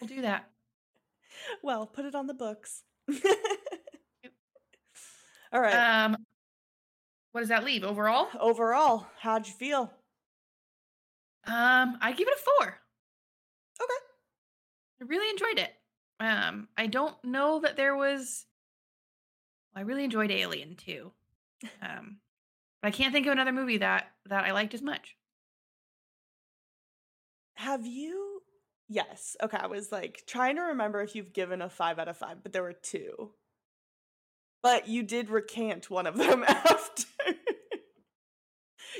[0.00, 0.48] We'll do that.
[1.62, 2.82] Well, put it on the books.
[5.52, 5.74] All right.
[5.74, 6.16] Um,
[7.32, 8.28] what does that leave overall?
[8.40, 9.92] Overall, how'd you feel?
[11.46, 12.78] Um, I give it a four.
[13.80, 14.00] Okay.
[15.02, 15.72] I really enjoyed it.
[16.20, 18.46] Um, I don't know that there was.
[19.74, 21.12] I really enjoyed Alien too.
[21.82, 22.16] Um,
[22.80, 25.16] but I can't think of another movie that that I liked as much.
[27.56, 28.40] Have you?
[28.88, 29.36] Yes.
[29.42, 29.58] Okay.
[29.58, 32.52] I was like trying to remember if you've given a five out of five, but
[32.52, 33.32] there were two.
[34.62, 37.04] But you did recant one of them after.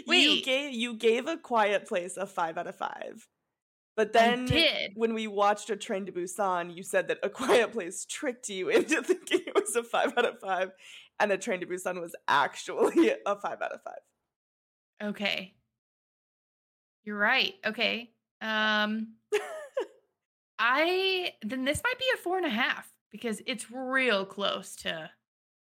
[0.06, 0.38] Wait.
[0.38, 3.28] You gave you gave a quiet place a five out of five.
[3.96, 4.46] But then
[4.94, 8.68] when we watched a train to Busan, you said that a quiet place tricked you
[8.70, 10.72] into thinking it was a five out of five,
[11.18, 15.08] and a train to Busan was actually a five out of five.
[15.10, 15.54] Okay.
[17.04, 17.54] You're right.
[17.64, 18.10] Okay.
[18.40, 19.14] Um,
[20.58, 25.10] I then this might be a four and a half because it's real close to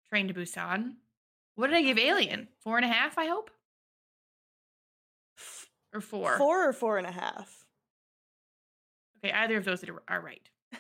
[0.09, 0.93] Train to Busan.
[1.55, 2.47] What did I give Alien?
[2.61, 3.17] Four and a half.
[3.17, 3.49] I hope.
[5.93, 6.37] Or four.
[6.37, 7.65] Four or four and a half.
[9.23, 10.47] Okay, either of those are are right.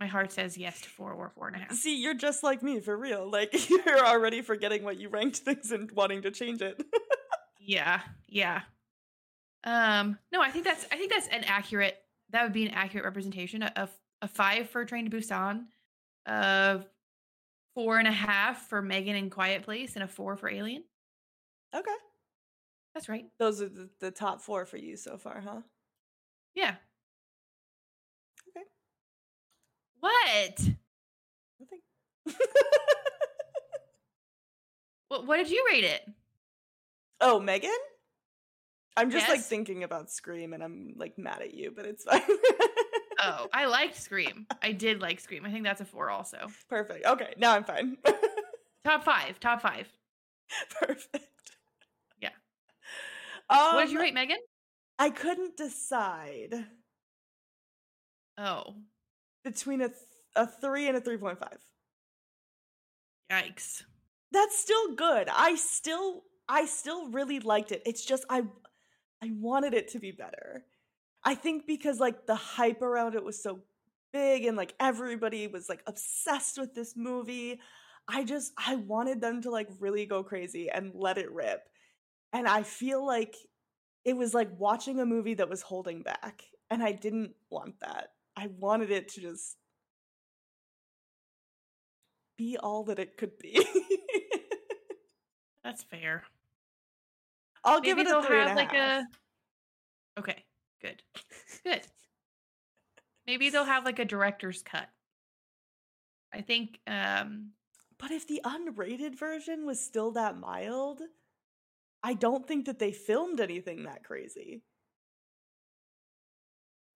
[0.00, 1.72] My heart says yes to four or four and a half.
[1.72, 3.28] See, you're just like me for real.
[3.28, 6.82] Like you're already forgetting what you ranked things and wanting to change it.
[7.60, 8.62] Yeah, yeah.
[9.68, 11.98] Um, no, I think that's I think that's an accurate.
[12.30, 13.90] That would be an accurate representation of
[14.22, 15.66] a five for Train to Busan,
[16.24, 16.86] of
[17.74, 20.84] four and a half for Megan and Quiet Place, and a four for Alien.
[21.74, 21.90] okay.
[22.94, 23.26] That's right.
[23.38, 25.60] Those are the, the top four for you so far, huh?
[26.54, 26.76] Yeah.
[28.48, 28.64] Okay.
[30.00, 30.58] What?
[31.60, 31.80] Nothing.
[35.08, 35.26] What?
[35.26, 36.08] What did you rate it?
[37.20, 37.70] oh, Megan?
[38.98, 42.22] I'm just like thinking about Scream and I'm like mad at you, but it's fine.
[43.20, 44.46] Oh, I liked Scream.
[44.62, 45.44] I did like Scream.
[45.44, 46.48] I think that's a four also.
[46.68, 47.04] Perfect.
[47.06, 47.96] Okay, now I'm fine.
[48.84, 49.40] Top five.
[49.40, 49.88] Top five.
[50.80, 51.26] Perfect.
[52.20, 52.30] Yeah.
[53.50, 54.38] Um, what did you rate, Megan?
[54.98, 56.66] I couldn't decide
[58.38, 58.76] Oh,
[59.44, 59.98] between a th-
[60.36, 61.58] a three and a three point five.
[63.32, 63.82] yikes.
[64.30, 65.28] That's still good.
[65.28, 67.82] I still I still really liked it.
[67.84, 68.42] It's just I
[69.22, 70.64] I wanted it to be better.
[71.24, 73.60] I think because like the hype around it was so
[74.12, 77.60] big and like everybody was like obsessed with this movie.
[78.06, 81.68] I just I wanted them to like really go crazy and let it rip.
[82.32, 83.34] And I feel like
[84.04, 88.12] it was like watching a movie that was holding back and I didn't want that.
[88.36, 89.56] I wanted it to just
[92.36, 93.60] be all that it could be.
[95.64, 96.22] That's fair.
[97.68, 99.04] I'll give Maybe it a they'll three and have a like half.
[100.16, 100.20] a.
[100.20, 100.44] Okay,
[100.82, 101.02] good,
[101.64, 101.82] good.
[103.26, 104.88] Maybe they'll have like a director's cut.
[106.32, 106.80] I think.
[106.86, 107.52] um
[107.98, 111.02] But if the unrated version was still that mild,
[112.02, 114.62] I don't think that they filmed anything that crazy.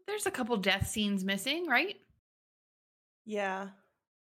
[0.07, 1.97] There's a couple death scenes missing, right?
[3.25, 3.69] Yeah.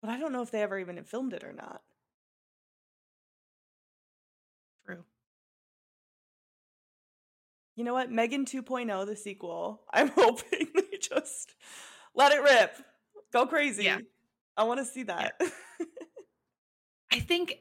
[0.01, 1.81] But I don't know if they ever even filmed it or not.
[7.75, 8.11] You know what?
[8.11, 9.83] Megan 2.0, the sequel.
[9.93, 11.55] I'm hoping they just
[12.13, 12.75] let it rip.
[13.33, 13.83] Go crazy.
[13.85, 13.99] Yeah.
[14.57, 15.33] I want to see that.
[17.11, 17.59] I think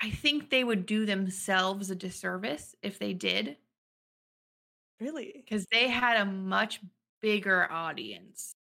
[0.00, 3.56] I think they would do themselves a disservice if they did
[5.00, 5.32] really?
[5.44, 6.80] because they had a much
[7.20, 8.54] bigger audience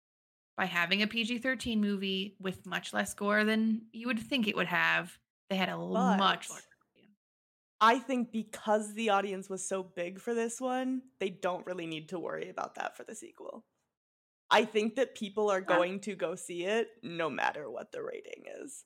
[0.57, 4.67] by having a PG-13 movie with much less gore than you would think it would
[4.67, 5.17] have.
[5.49, 6.63] They had a l- much larger.
[7.81, 12.09] I think because the audience was so big for this one, they don't really need
[12.09, 13.65] to worry about that for the sequel.
[14.51, 18.43] I think that people are going to go see it no matter what the rating
[18.61, 18.83] is.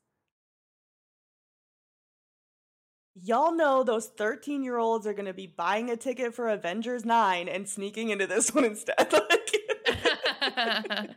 [3.22, 7.04] Y'all know those 13 year olds are going to be buying a ticket for Avengers
[7.04, 8.96] 9 and sneaking into this one instead.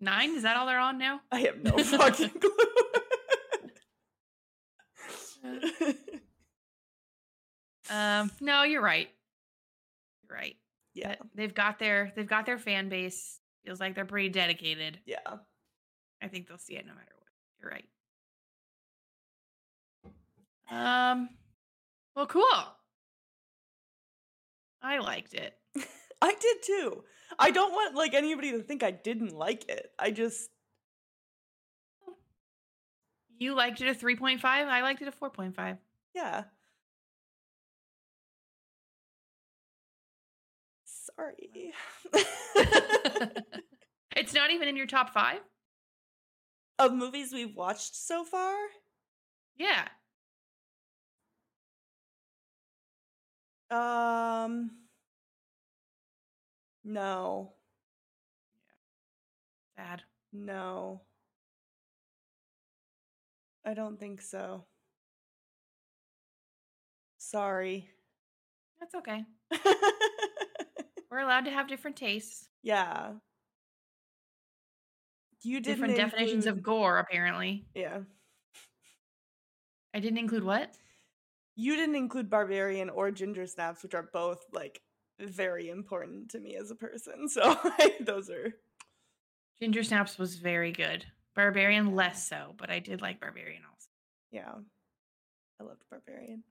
[0.00, 0.36] Nine?
[0.36, 1.20] Is that all they're on now?
[1.32, 2.50] I have no fucking clue.
[7.90, 9.08] Um, no, you're right.
[10.28, 10.56] You're right.
[10.94, 13.40] yeah, But they've got their they've got their fan base.
[13.64, 15.00] Feels like they're pretty dedicated.
[15.06, 15.18] yeah.
[16.22, 17.28] I think they'll see it no matter what.
[17.60, 17.84] You're right.
[21.12, 21.28] Um
[22.14, 22.44] well cool.
[24.82, 25.54] I liked it.
[26.22, 27.04] I did too.
[27.38, 29.90] I don't want like anybody to think I didn't like it.
[29.98, 30.48] I just
[33.38, 35.76] You liked it a 3.5, I liked it a 4.5.
[36.14, 36.44] yeah.
[41.16, 41.72] Sorry.
[44.16, 45.38] it's not even in your top 5?
[46.78, 48.54] of movies we've watched so far,
[49.56, 49.88] Yeah.
[53.70, 54.70] um
[56.84, 57.52] no.
[59.76, 60.02] Sad.
[60.32, 61.02] No.
[63.64, 64.64] I don't think so.
[67.18, 67.90] Sorry.
[68.80, 69.24] That's okay.
[71.10, 72.48] We're allowed to have different tastes.
[72.62, 73.12] yeah.
[75.42, 77.66] You didn't Different definitions of gore apparently.
[77.74, 78.00] Yeah.
[79.94, 80.74] I didn't include what?
[81.54, 84.80] You didn't include Barbarian or Ginger Snaps, which are both like
[85.20, 87.28] very important to me as a person.
[87.28, 87.56] So
[88.00, 88.54] those are
[89.60, 91.04] Ginger Snaps was very good.
[91.36, 93.88] Barbarian less so, but I did like Barbarian also.
[94.32, 94.52] yeah.
[95.60, 96.42] I loved Barbarian.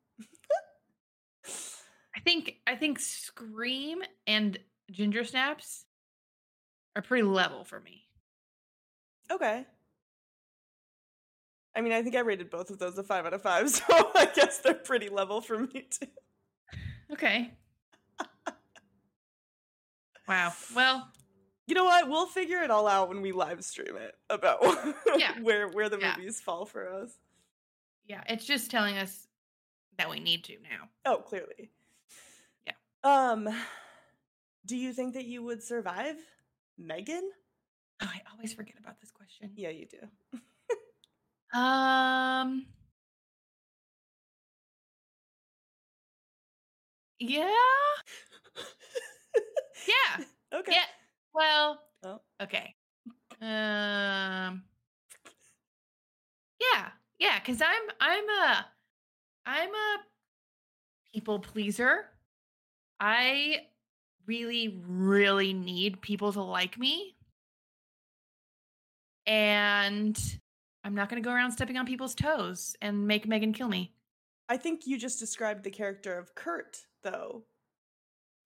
[2.15, 4.57] I think I think Scream and
[4.91, 5.85] Ginger Snaps
[6.95, 8.03] are pretty level for me.
[9.31, 9.65] Okay.
[11.75, 13.83] I mean, I think I rated both of those a five out of five, so
[13.89, 16.07] I guess they're pretty level for me too.
[17.11, 17.51] Okay.
[20.27, 20.53] wow.
[20.75, 21.07] Well,
[21.67, 22.07] You know what?
[22.09, 24.61] We'll figure it all out when we live stream it about
[25.17, 25.33] Yeah.
[25.41, 26.15] where where the Yeah.
[26.17, 27.11] movies fall for us.
[28.07, 29.27] yeah, it's just telling us
[29.97, 30.89] that we need to now.
[31.05, 31.71] Oh, clearly.
[33.05, 33.47] Um,
[34.65, 36.17] do you think that you would survive
[36.77, 37.29] Megan?
[38.01, 39.51] Oh, I always forget about this question.
[39.55, 39.99] Yeah, you do.
[41.53, 42.67] Um.
[47.19, 47.51] Yeah.
[49.87, 50.23] Yeah.
[50.53, 50.71] Okay.
[50.71, 50.85] Yeah.
[51.33, 51.81] Well.
[52.03, 52.21] Oh.
[52.41, 52.73] Okay.
[53.41, 54.63] Um.
[56.59, 56.89] Yeah.
[57.19, 57.39] Yeah.
[57.39, 58.65] Because I'm I'm a
[59.45, 59.97] I'm a
[61.13, 62.05] people pleaser.
[62.99, 63.61] I
[64.27, 67.15] really really need people to like me,
[69.25, 70.17] and
[70.83, 73.91] I'm not going to go around stepping on people's toes and make Megan kill me.
[74.47, 77.43] I think you just described the character of Kurt, though,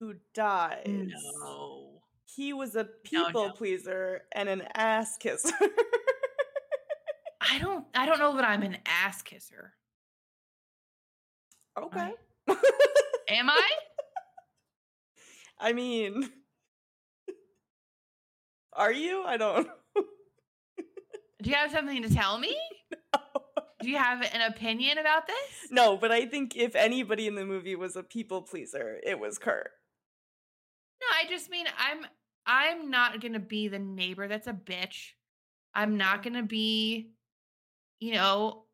[0.00, 0.86] who dies.
[0.86, 2.02] No.
[2.24, 3.50] He was a people no.
[3.50, 5.52] pleaser and an ass kisser.
[7.40, 9.74] I don't I don't know that I'm an ass kisser.
[11.76, 12.12] okay.
[13.28, 13.70] Am I?
[15.60, 16.30] I mean,
[18.72, 19.22] are you?
[19.24, 19.68] I don't
[21.42, 22.56] Do you have something to tell me?
[23.82, 25.70] Do you have an opinion about this?
[25.70, 29.38] No, but I think if anybody in the movie was a people pleaser, it was
[29.38, 29.70] Kurt.
[31.00, 32.06] No, I just mean I'm
[32.46, 35.12] I'm not going to be the neighbor that's a bitch.
[35.74, 37.12] I'm not going to be
[38.00, 38.64] you know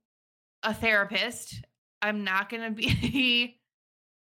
[0.62, 1.64] a therapist.
[2.02, 3.60] I'm not going to be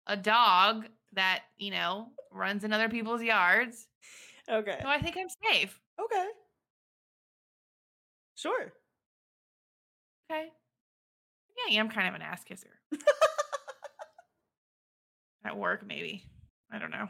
[0.08, 3.88] a dog that, you know, runs in other people's yards.
[4.50, 4.78] Okay.
[4.82, 5.80] So I think I'm safe.
[6.04, 6.28] Okay.
[8.36, 8.74] Sure.
[10.32, 10.48] Okay.
[11.58, 12.70] Yeah, I am kind of an ass kisser.
[15.44, 16.24] At work, maybe.
[16.72, 17.08] I don't know.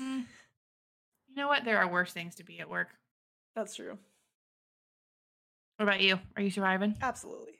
[0.00, 0.24] Mm.
[1.28, 1.64] You know what?
[1.64, 2.88] There are worse things to be at work.
[3.54, 3.98] That's true.
[5.76, 6.18] What about you?
[6.36, 6.96] Are you surviving?
[7.00, 7.54] Absolutely.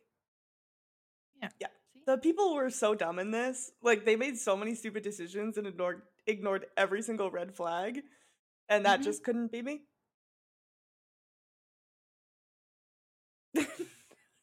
[1.43, 1.49] Yeah.
[1.61, 1.67] Yeah.
[2.07, 3.73] The people were so dumb in this.
[3.83, 8.03] Like they made so many stupid decisions and ignored ignored every single red flag.
[8.69, 9.05] And that Mhm.
[9.05, 9.83] just couldn't be me.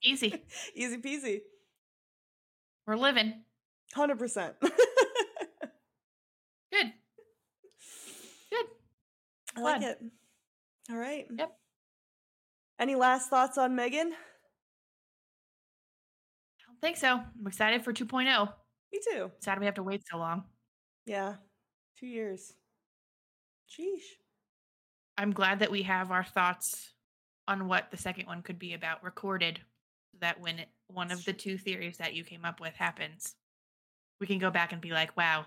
[0.03, 0.43] Easy.
[0.75, 1.41] Easy peasy.
[2.87, 3.43] We're living.
[3.95, 4.53] 100%.
[4.61, 4.71] Good.
[8.49, 8.65] Good.
[9.55, 10.01] I like it.
[10.89, 11.27] All right.
[11.37, 11.51] Yep.
[12.79, 14.13] Any last thoughts on Megan?
[16.81, 17.17] I think so.
[17.17, 18.53] I'm excited for 2.0.
[18.91, 19.31] Me too.
[19.39, 20.43] Sad we have to wait so long.
[21.05, 21.35] Yeah.
[21.97, 22.53] Two years.
[23.69, 24.17] Sheesh.
[25.17, 26.93] I'm glad that we have our thoughts
[27.47, 29.59] on what the second one could be about recorded
[30.11, 33.35] so that when it, one of the two theories that you came up with happens,
[34.19, 35.45] we can go back and be like, wow,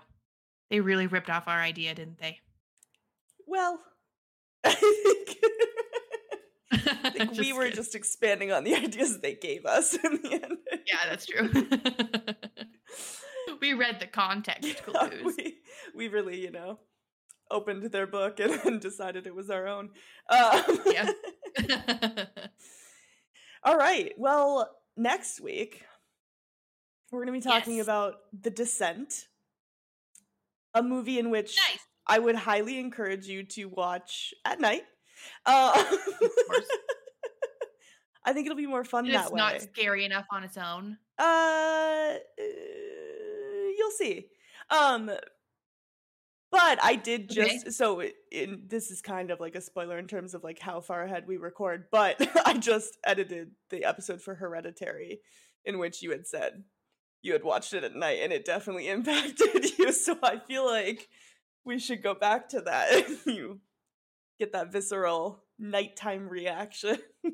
[0.69, 2.39] they really ripped off our idea, didn't they?
[3.47, 3.81] Well,
[4.65, 5.37] I think,
[7.03, 7.75] I think we were kidding.
[7.75, 10.57] just expanding on the ideas they gave us in the end.
[10.87, 11.49] Yeah, that's true.
[13.61, 15.35] we read the context clues.
[15.37, 15.55] we,
[15.95, 16.79] we really, you know,
[17.51, 19.89] opened their book and then decided it was our own.
[20.29, 21.11] Um, Yeah.
[23.63, 24.13] All right.
[24.17, 25.83] Well, next week
[27.11, 27.85] we're going to be talking Yes.
[27.85, 29.27] about The Descent,
[30.73, 31.79] a movie in which nice.
[32.05, 34.83] I would highly encourage you to watch at night.
[35.45, 35.83] Uh.
[38.27, 39.37] I think it'll be more fun It's that way.
[39.37, 40.97] not scary enough on its own.
[41.19, 42.17] Uh, uh,
[43.77, 44.27] you'll see.
[44.71, 45.11] Um,
[46.51, 47.59] but I did Okay.
[47.59, 50.57] just so it, in this is kind of like a spoiler in terms of like
[50.59, 51.85] how far ahead we record.
[51.91, 52.15] But
[52.45, 55.19] I just edited the episode for Hereditary,
[55.63, 56.63] in which you had said
[57.21, 59.91] you had watched it at night, and it definitely impacted you.
[59.91, 61.07] So I feel like
[61.63, 62.87] we should go back to that.
[62.91, 63.59] If you
[64.39, 66.97] get that visceral nighttime reaction.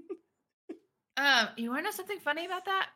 [1.18, 2.88] Um, you want to know something funny about that?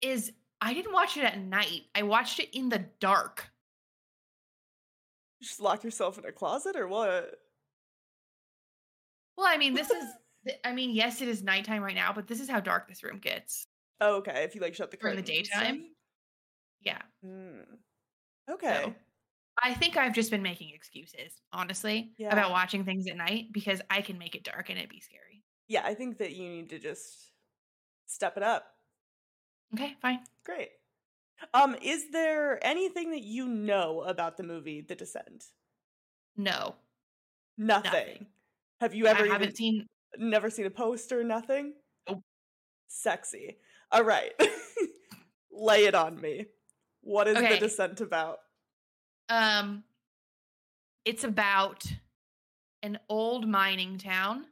[0.00, 1.82] Is I didn't watch it at night.
[1.94, 3.50] I watched it in the dark.
[5.42, 7.34] just lock yourself in a closet or what?
[9.36, 10.04] Well, I mean, this is.
[10.64, 13.18] I mean, yes, it is nighttime right now, but this is how dark this room
[13.18, 13.66] gets
[14.00, 14.44] Oh, okay.
[14.44, 15.62] If you like shut the curtain in the curtains and stuff.
[15.62, 15.84] daytime.
[16.82, 17.02] Yeah.
[17.24, 17.64] Mm.
[18.50, 18.80] Okay.
[18.84, 18.94] So,
[19.62, 22.32] I think I've just been making excuses, honestly, Yeah.
[22.32, 25.42] about watching things at night because I can make it dark and it'd be scary.
[25.68, 27.30] Yeah, I think that you need to just
[28.06, 28.74] step it up.
[29.74, 30.20] Okay, fine.
[30.44, 30.70] Great.
[31.54, 35.44] Um, is there anything that you know about the movie The Descent?
[36.36, 36.74] No,
[37.56, 37.90] Nothing.
[37.92, 38.26] Nothing.
[38.80, 39.86] Have you ever I even haven't seen.
[40.16, 41.22] never seen a poster?
[41.22, 41.74] Nothing.
[42.08, 42.22] Nope.
[42.88, 43.58] Sexy.
[43.92, 44.32] All right.
[45.52, 46.46] Lay it on me.
[47.02, 48.38] What is The Descent about?
[49.30, 49.84] Um,
[51.04, 51.84] it's about
[52.82, 54.46] an old mining town.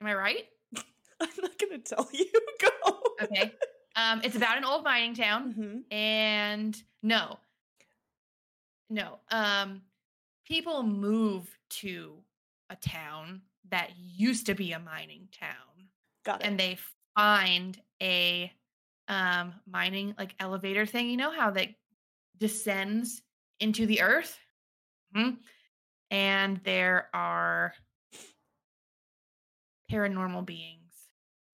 [0.00, 0.46] Am I right?
[1.20, 2.26] I'm not gonna tell you.
[2.60, 3.00] Go.
[3.22, 3.52] Okay.
[3.96, 7.38] um, it's about an old mining town, hmm and no,
[8.88, 9.18] no.
[9.30, 9.82] Um,
[10.46, 12.14] people move to
[12.70, 15.88] a town that used to be a mining town,
[16.24, 16.46] Got it.
[16.46, 16.78] and they
[17.16, 18.52] find a
[19.08, 21.10] um mining like elevator thing.
[21.10, 21.68] You know how that
[22.40, 23.22] descends
[23.60, 24.38] into the earth?
[25.14, 25.38] Mhm.
[26.10, 27.74] And there are
[29.90, 30.92] paranormal beings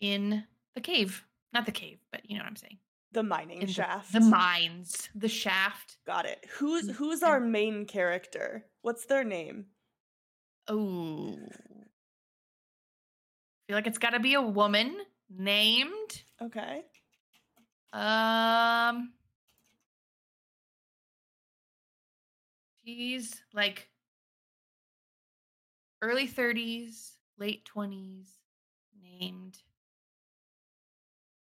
[0.00, 1.24] in the cave.
[1.52, 2.78] Not the cave, but you know what I'm saying.
[3.12, 4.12] the mining In the- shaft.
[4.12, 5.96] The, mines, the shaft.
[6.06, 6.44] Got it.
[6.58, 8.66] Who's Mm, who's our main character?
[8.82, 9.70] What's their name?
[10.68, 11.38] Oh.
[11.48, 11.86] I
[13.66, 16.84] feel like it's got to be a woman named Okay.
[17.94, 19.14] um
[22.86, 23.88] she's like
[26.02, 28.28] early 30s, late 20s,
[29.02, 29.58] named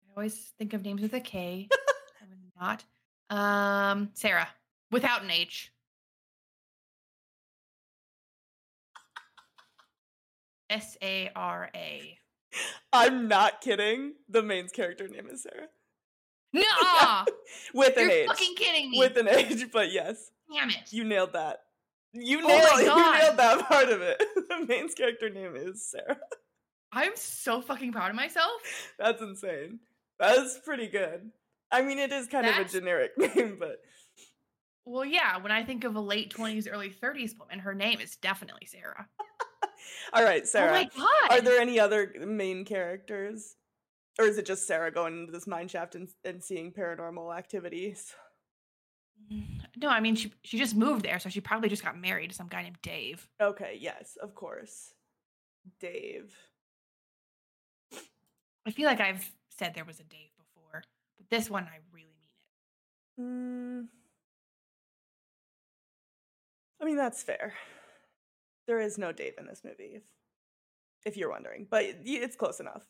[0.08, 1.68] I always think of names with a K.
[2.22, 2.84] I would not.
[3.30, 4.48] Um Sarah
[4.92, 5.72] without an H.
[10.70, 12.18] S A R A.
[12.92, 14.14] I'm not kidding.
[14.30, 15.68] The main character name is Sarah.
[16.54, 16.62] No,
[17.74, 18.28] With an you're H.
[18.28, 19.00] fucking kidding me.
[19.00, 20.30] With an H, but yes.
[20.54, 20.92] Damn it.
[20.92, 21.60] You nailed that.
[22.14, 24.22] You Oh nailed, my you nailed that part of it.
[24.50, 26.18] the main character name is Sarah.
[26.92, 28.52] I'm so fucking proud of myself.
[29.00, 29.80] That's insane.
[30.20, 31.32] That's pretty good.
[31.72, 33.82] I mean, it is kind of a generic name, but
[34.86, 38.16] Well, yeah, when I think of a late 20s, early 30s woman, her name is
[38.18, 39.08] definitely Sarah.
[40.14, 40.70] All right, Sarah.
[40.70, 41.32] Oh my god.
[41.32, 43.56] Are there any other main characters?
[44.20, 48.14] Or is it just Sarah going into this mine shaft and, and seeing paranormal activities?
[49.76, 52.36] No, I mean she she just moved there, so she probably just got married to
[52.36, 53.28] some guy named Dave.
[53.42, 54.94] Okay, yes, of course.
[55.80, 56.36] Dave.
[58.66, 60.84] I feel like I've said there was a Dave before,
[61.18, 62.08] but this one I really
[63.18, 63.22] mean it.
[63.22, 63.88] Mm.
[66.82, 67.54] I mean, that's fair.
[68.68, 70.04] There is no Dave in this movie, if,
[71.06, 72.84] if you're wondering, but it's close enough.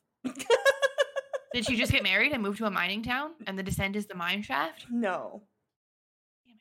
[1.53, 4.05] Did she just get married and move to a mining town and the descent is
[4.05, 4.85] the mine shaft?
[4.91, 5.43] no.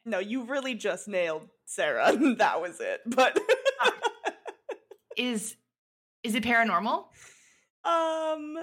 [0.05, 2.13] No, you really just nailed Sarah.
[2.39, 3.01] that was it.
[3.07, 3.39] But
[5.17, 5.57] Is
[6.23, 7.05] is it paranormal?
[7.85, 8.57] um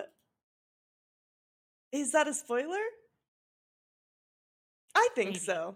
[1.91, 2.77] is that a spoiler?
[4.95, 5.39] I think Maybe.
[5.39, 5.75] so.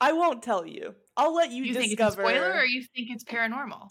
[0.00, 0.94] I won't tell you.
[1.16, 3.90] I'll let you, You, think it's a spoiler or you think it's paranormal?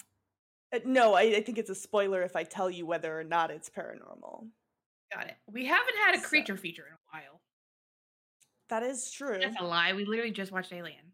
[0.73, 3.49] Uh, no, I, I think it's a spoiler if I tell you whether or not
[3.49, 4.47] it's paranormal.
[5.13, 5.35] Got it.
[5.51, 7.41] We haven't had a So- creature feature in a while.
[8.69, 9.39] That is true.
[9.41, 9.93] That's a lie.
[9.93, 11.13] We literally just watched Alien.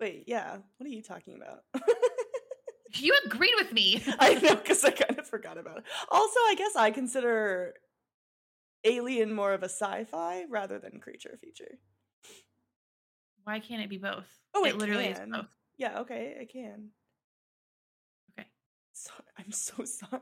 [0.00, 0.58] Wait, yeah.
[0.76, 1.60] What are you talking about?
[2.94, 4.02] You agreed with me.
[4.18, 5.84] I know because I kind of forgot about it.
[6.10, 7.74] Also, I guess I consider
[8.84, 11.78] Alien more of a sci-fi rather than creature feature.
[13.44, 14.28] Why can't it be both?
[14.54, 15.46] Oh, it it literally is both.
[15.78, 16.90] Yeah, okay, I can.
[18.38, 18.48] Okay.
[18.92, 20.20] So, I'm so sorry.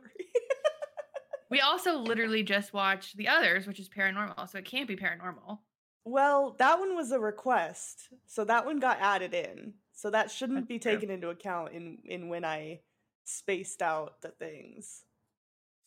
[1.50, 5.58] We also literally just watched the others, which is paranormal, so it can't be paranormal.
[6.04, 9.74] Well, that one was a request, so that one got added in.
[9.92, 12.80] So that shouldn't be taken into account in in when I
[13.24, 15.04] spaced out the things.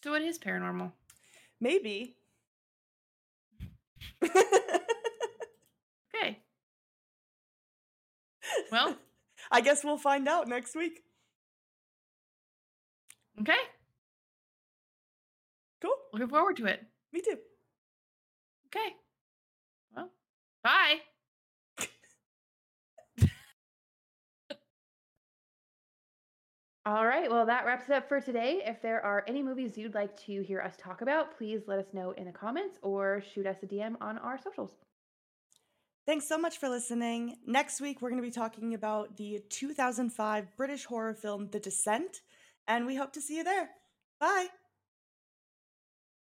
[0.03, 0.91] So it is paranormal.
[1.59, 2.17] Maybe.
[6.15, 6.39] Okay.
[8.71, 8.95] Well,
[9.51, 11.03] I guess we'll find out next week.
[13.41, 13.57] okay.
[15.81, 15.95] Cool.
[16.13, 16.81] Looking forward to it.
[17.11, 17.37] Me too.
[18.67, 18.93] Okay.
[20.63, 20.99] Well, bye.
[26.85, 28.61] All right, well, that wraps it up for today.
[28.65, 31.93] If there are any movies you'd like to hear us talk about, please let us
[31.93, 34.71] know in the comments or shoot us a DM on our socials.
[36.05, 37.37] Thanks so much for listening.
[37.47, 42.19] Next week, we're going to be talking about the 2005 British horror film The Descent,
[42.67, 43.69] and we hope to see you there.
[44.19, 44.47] Bye.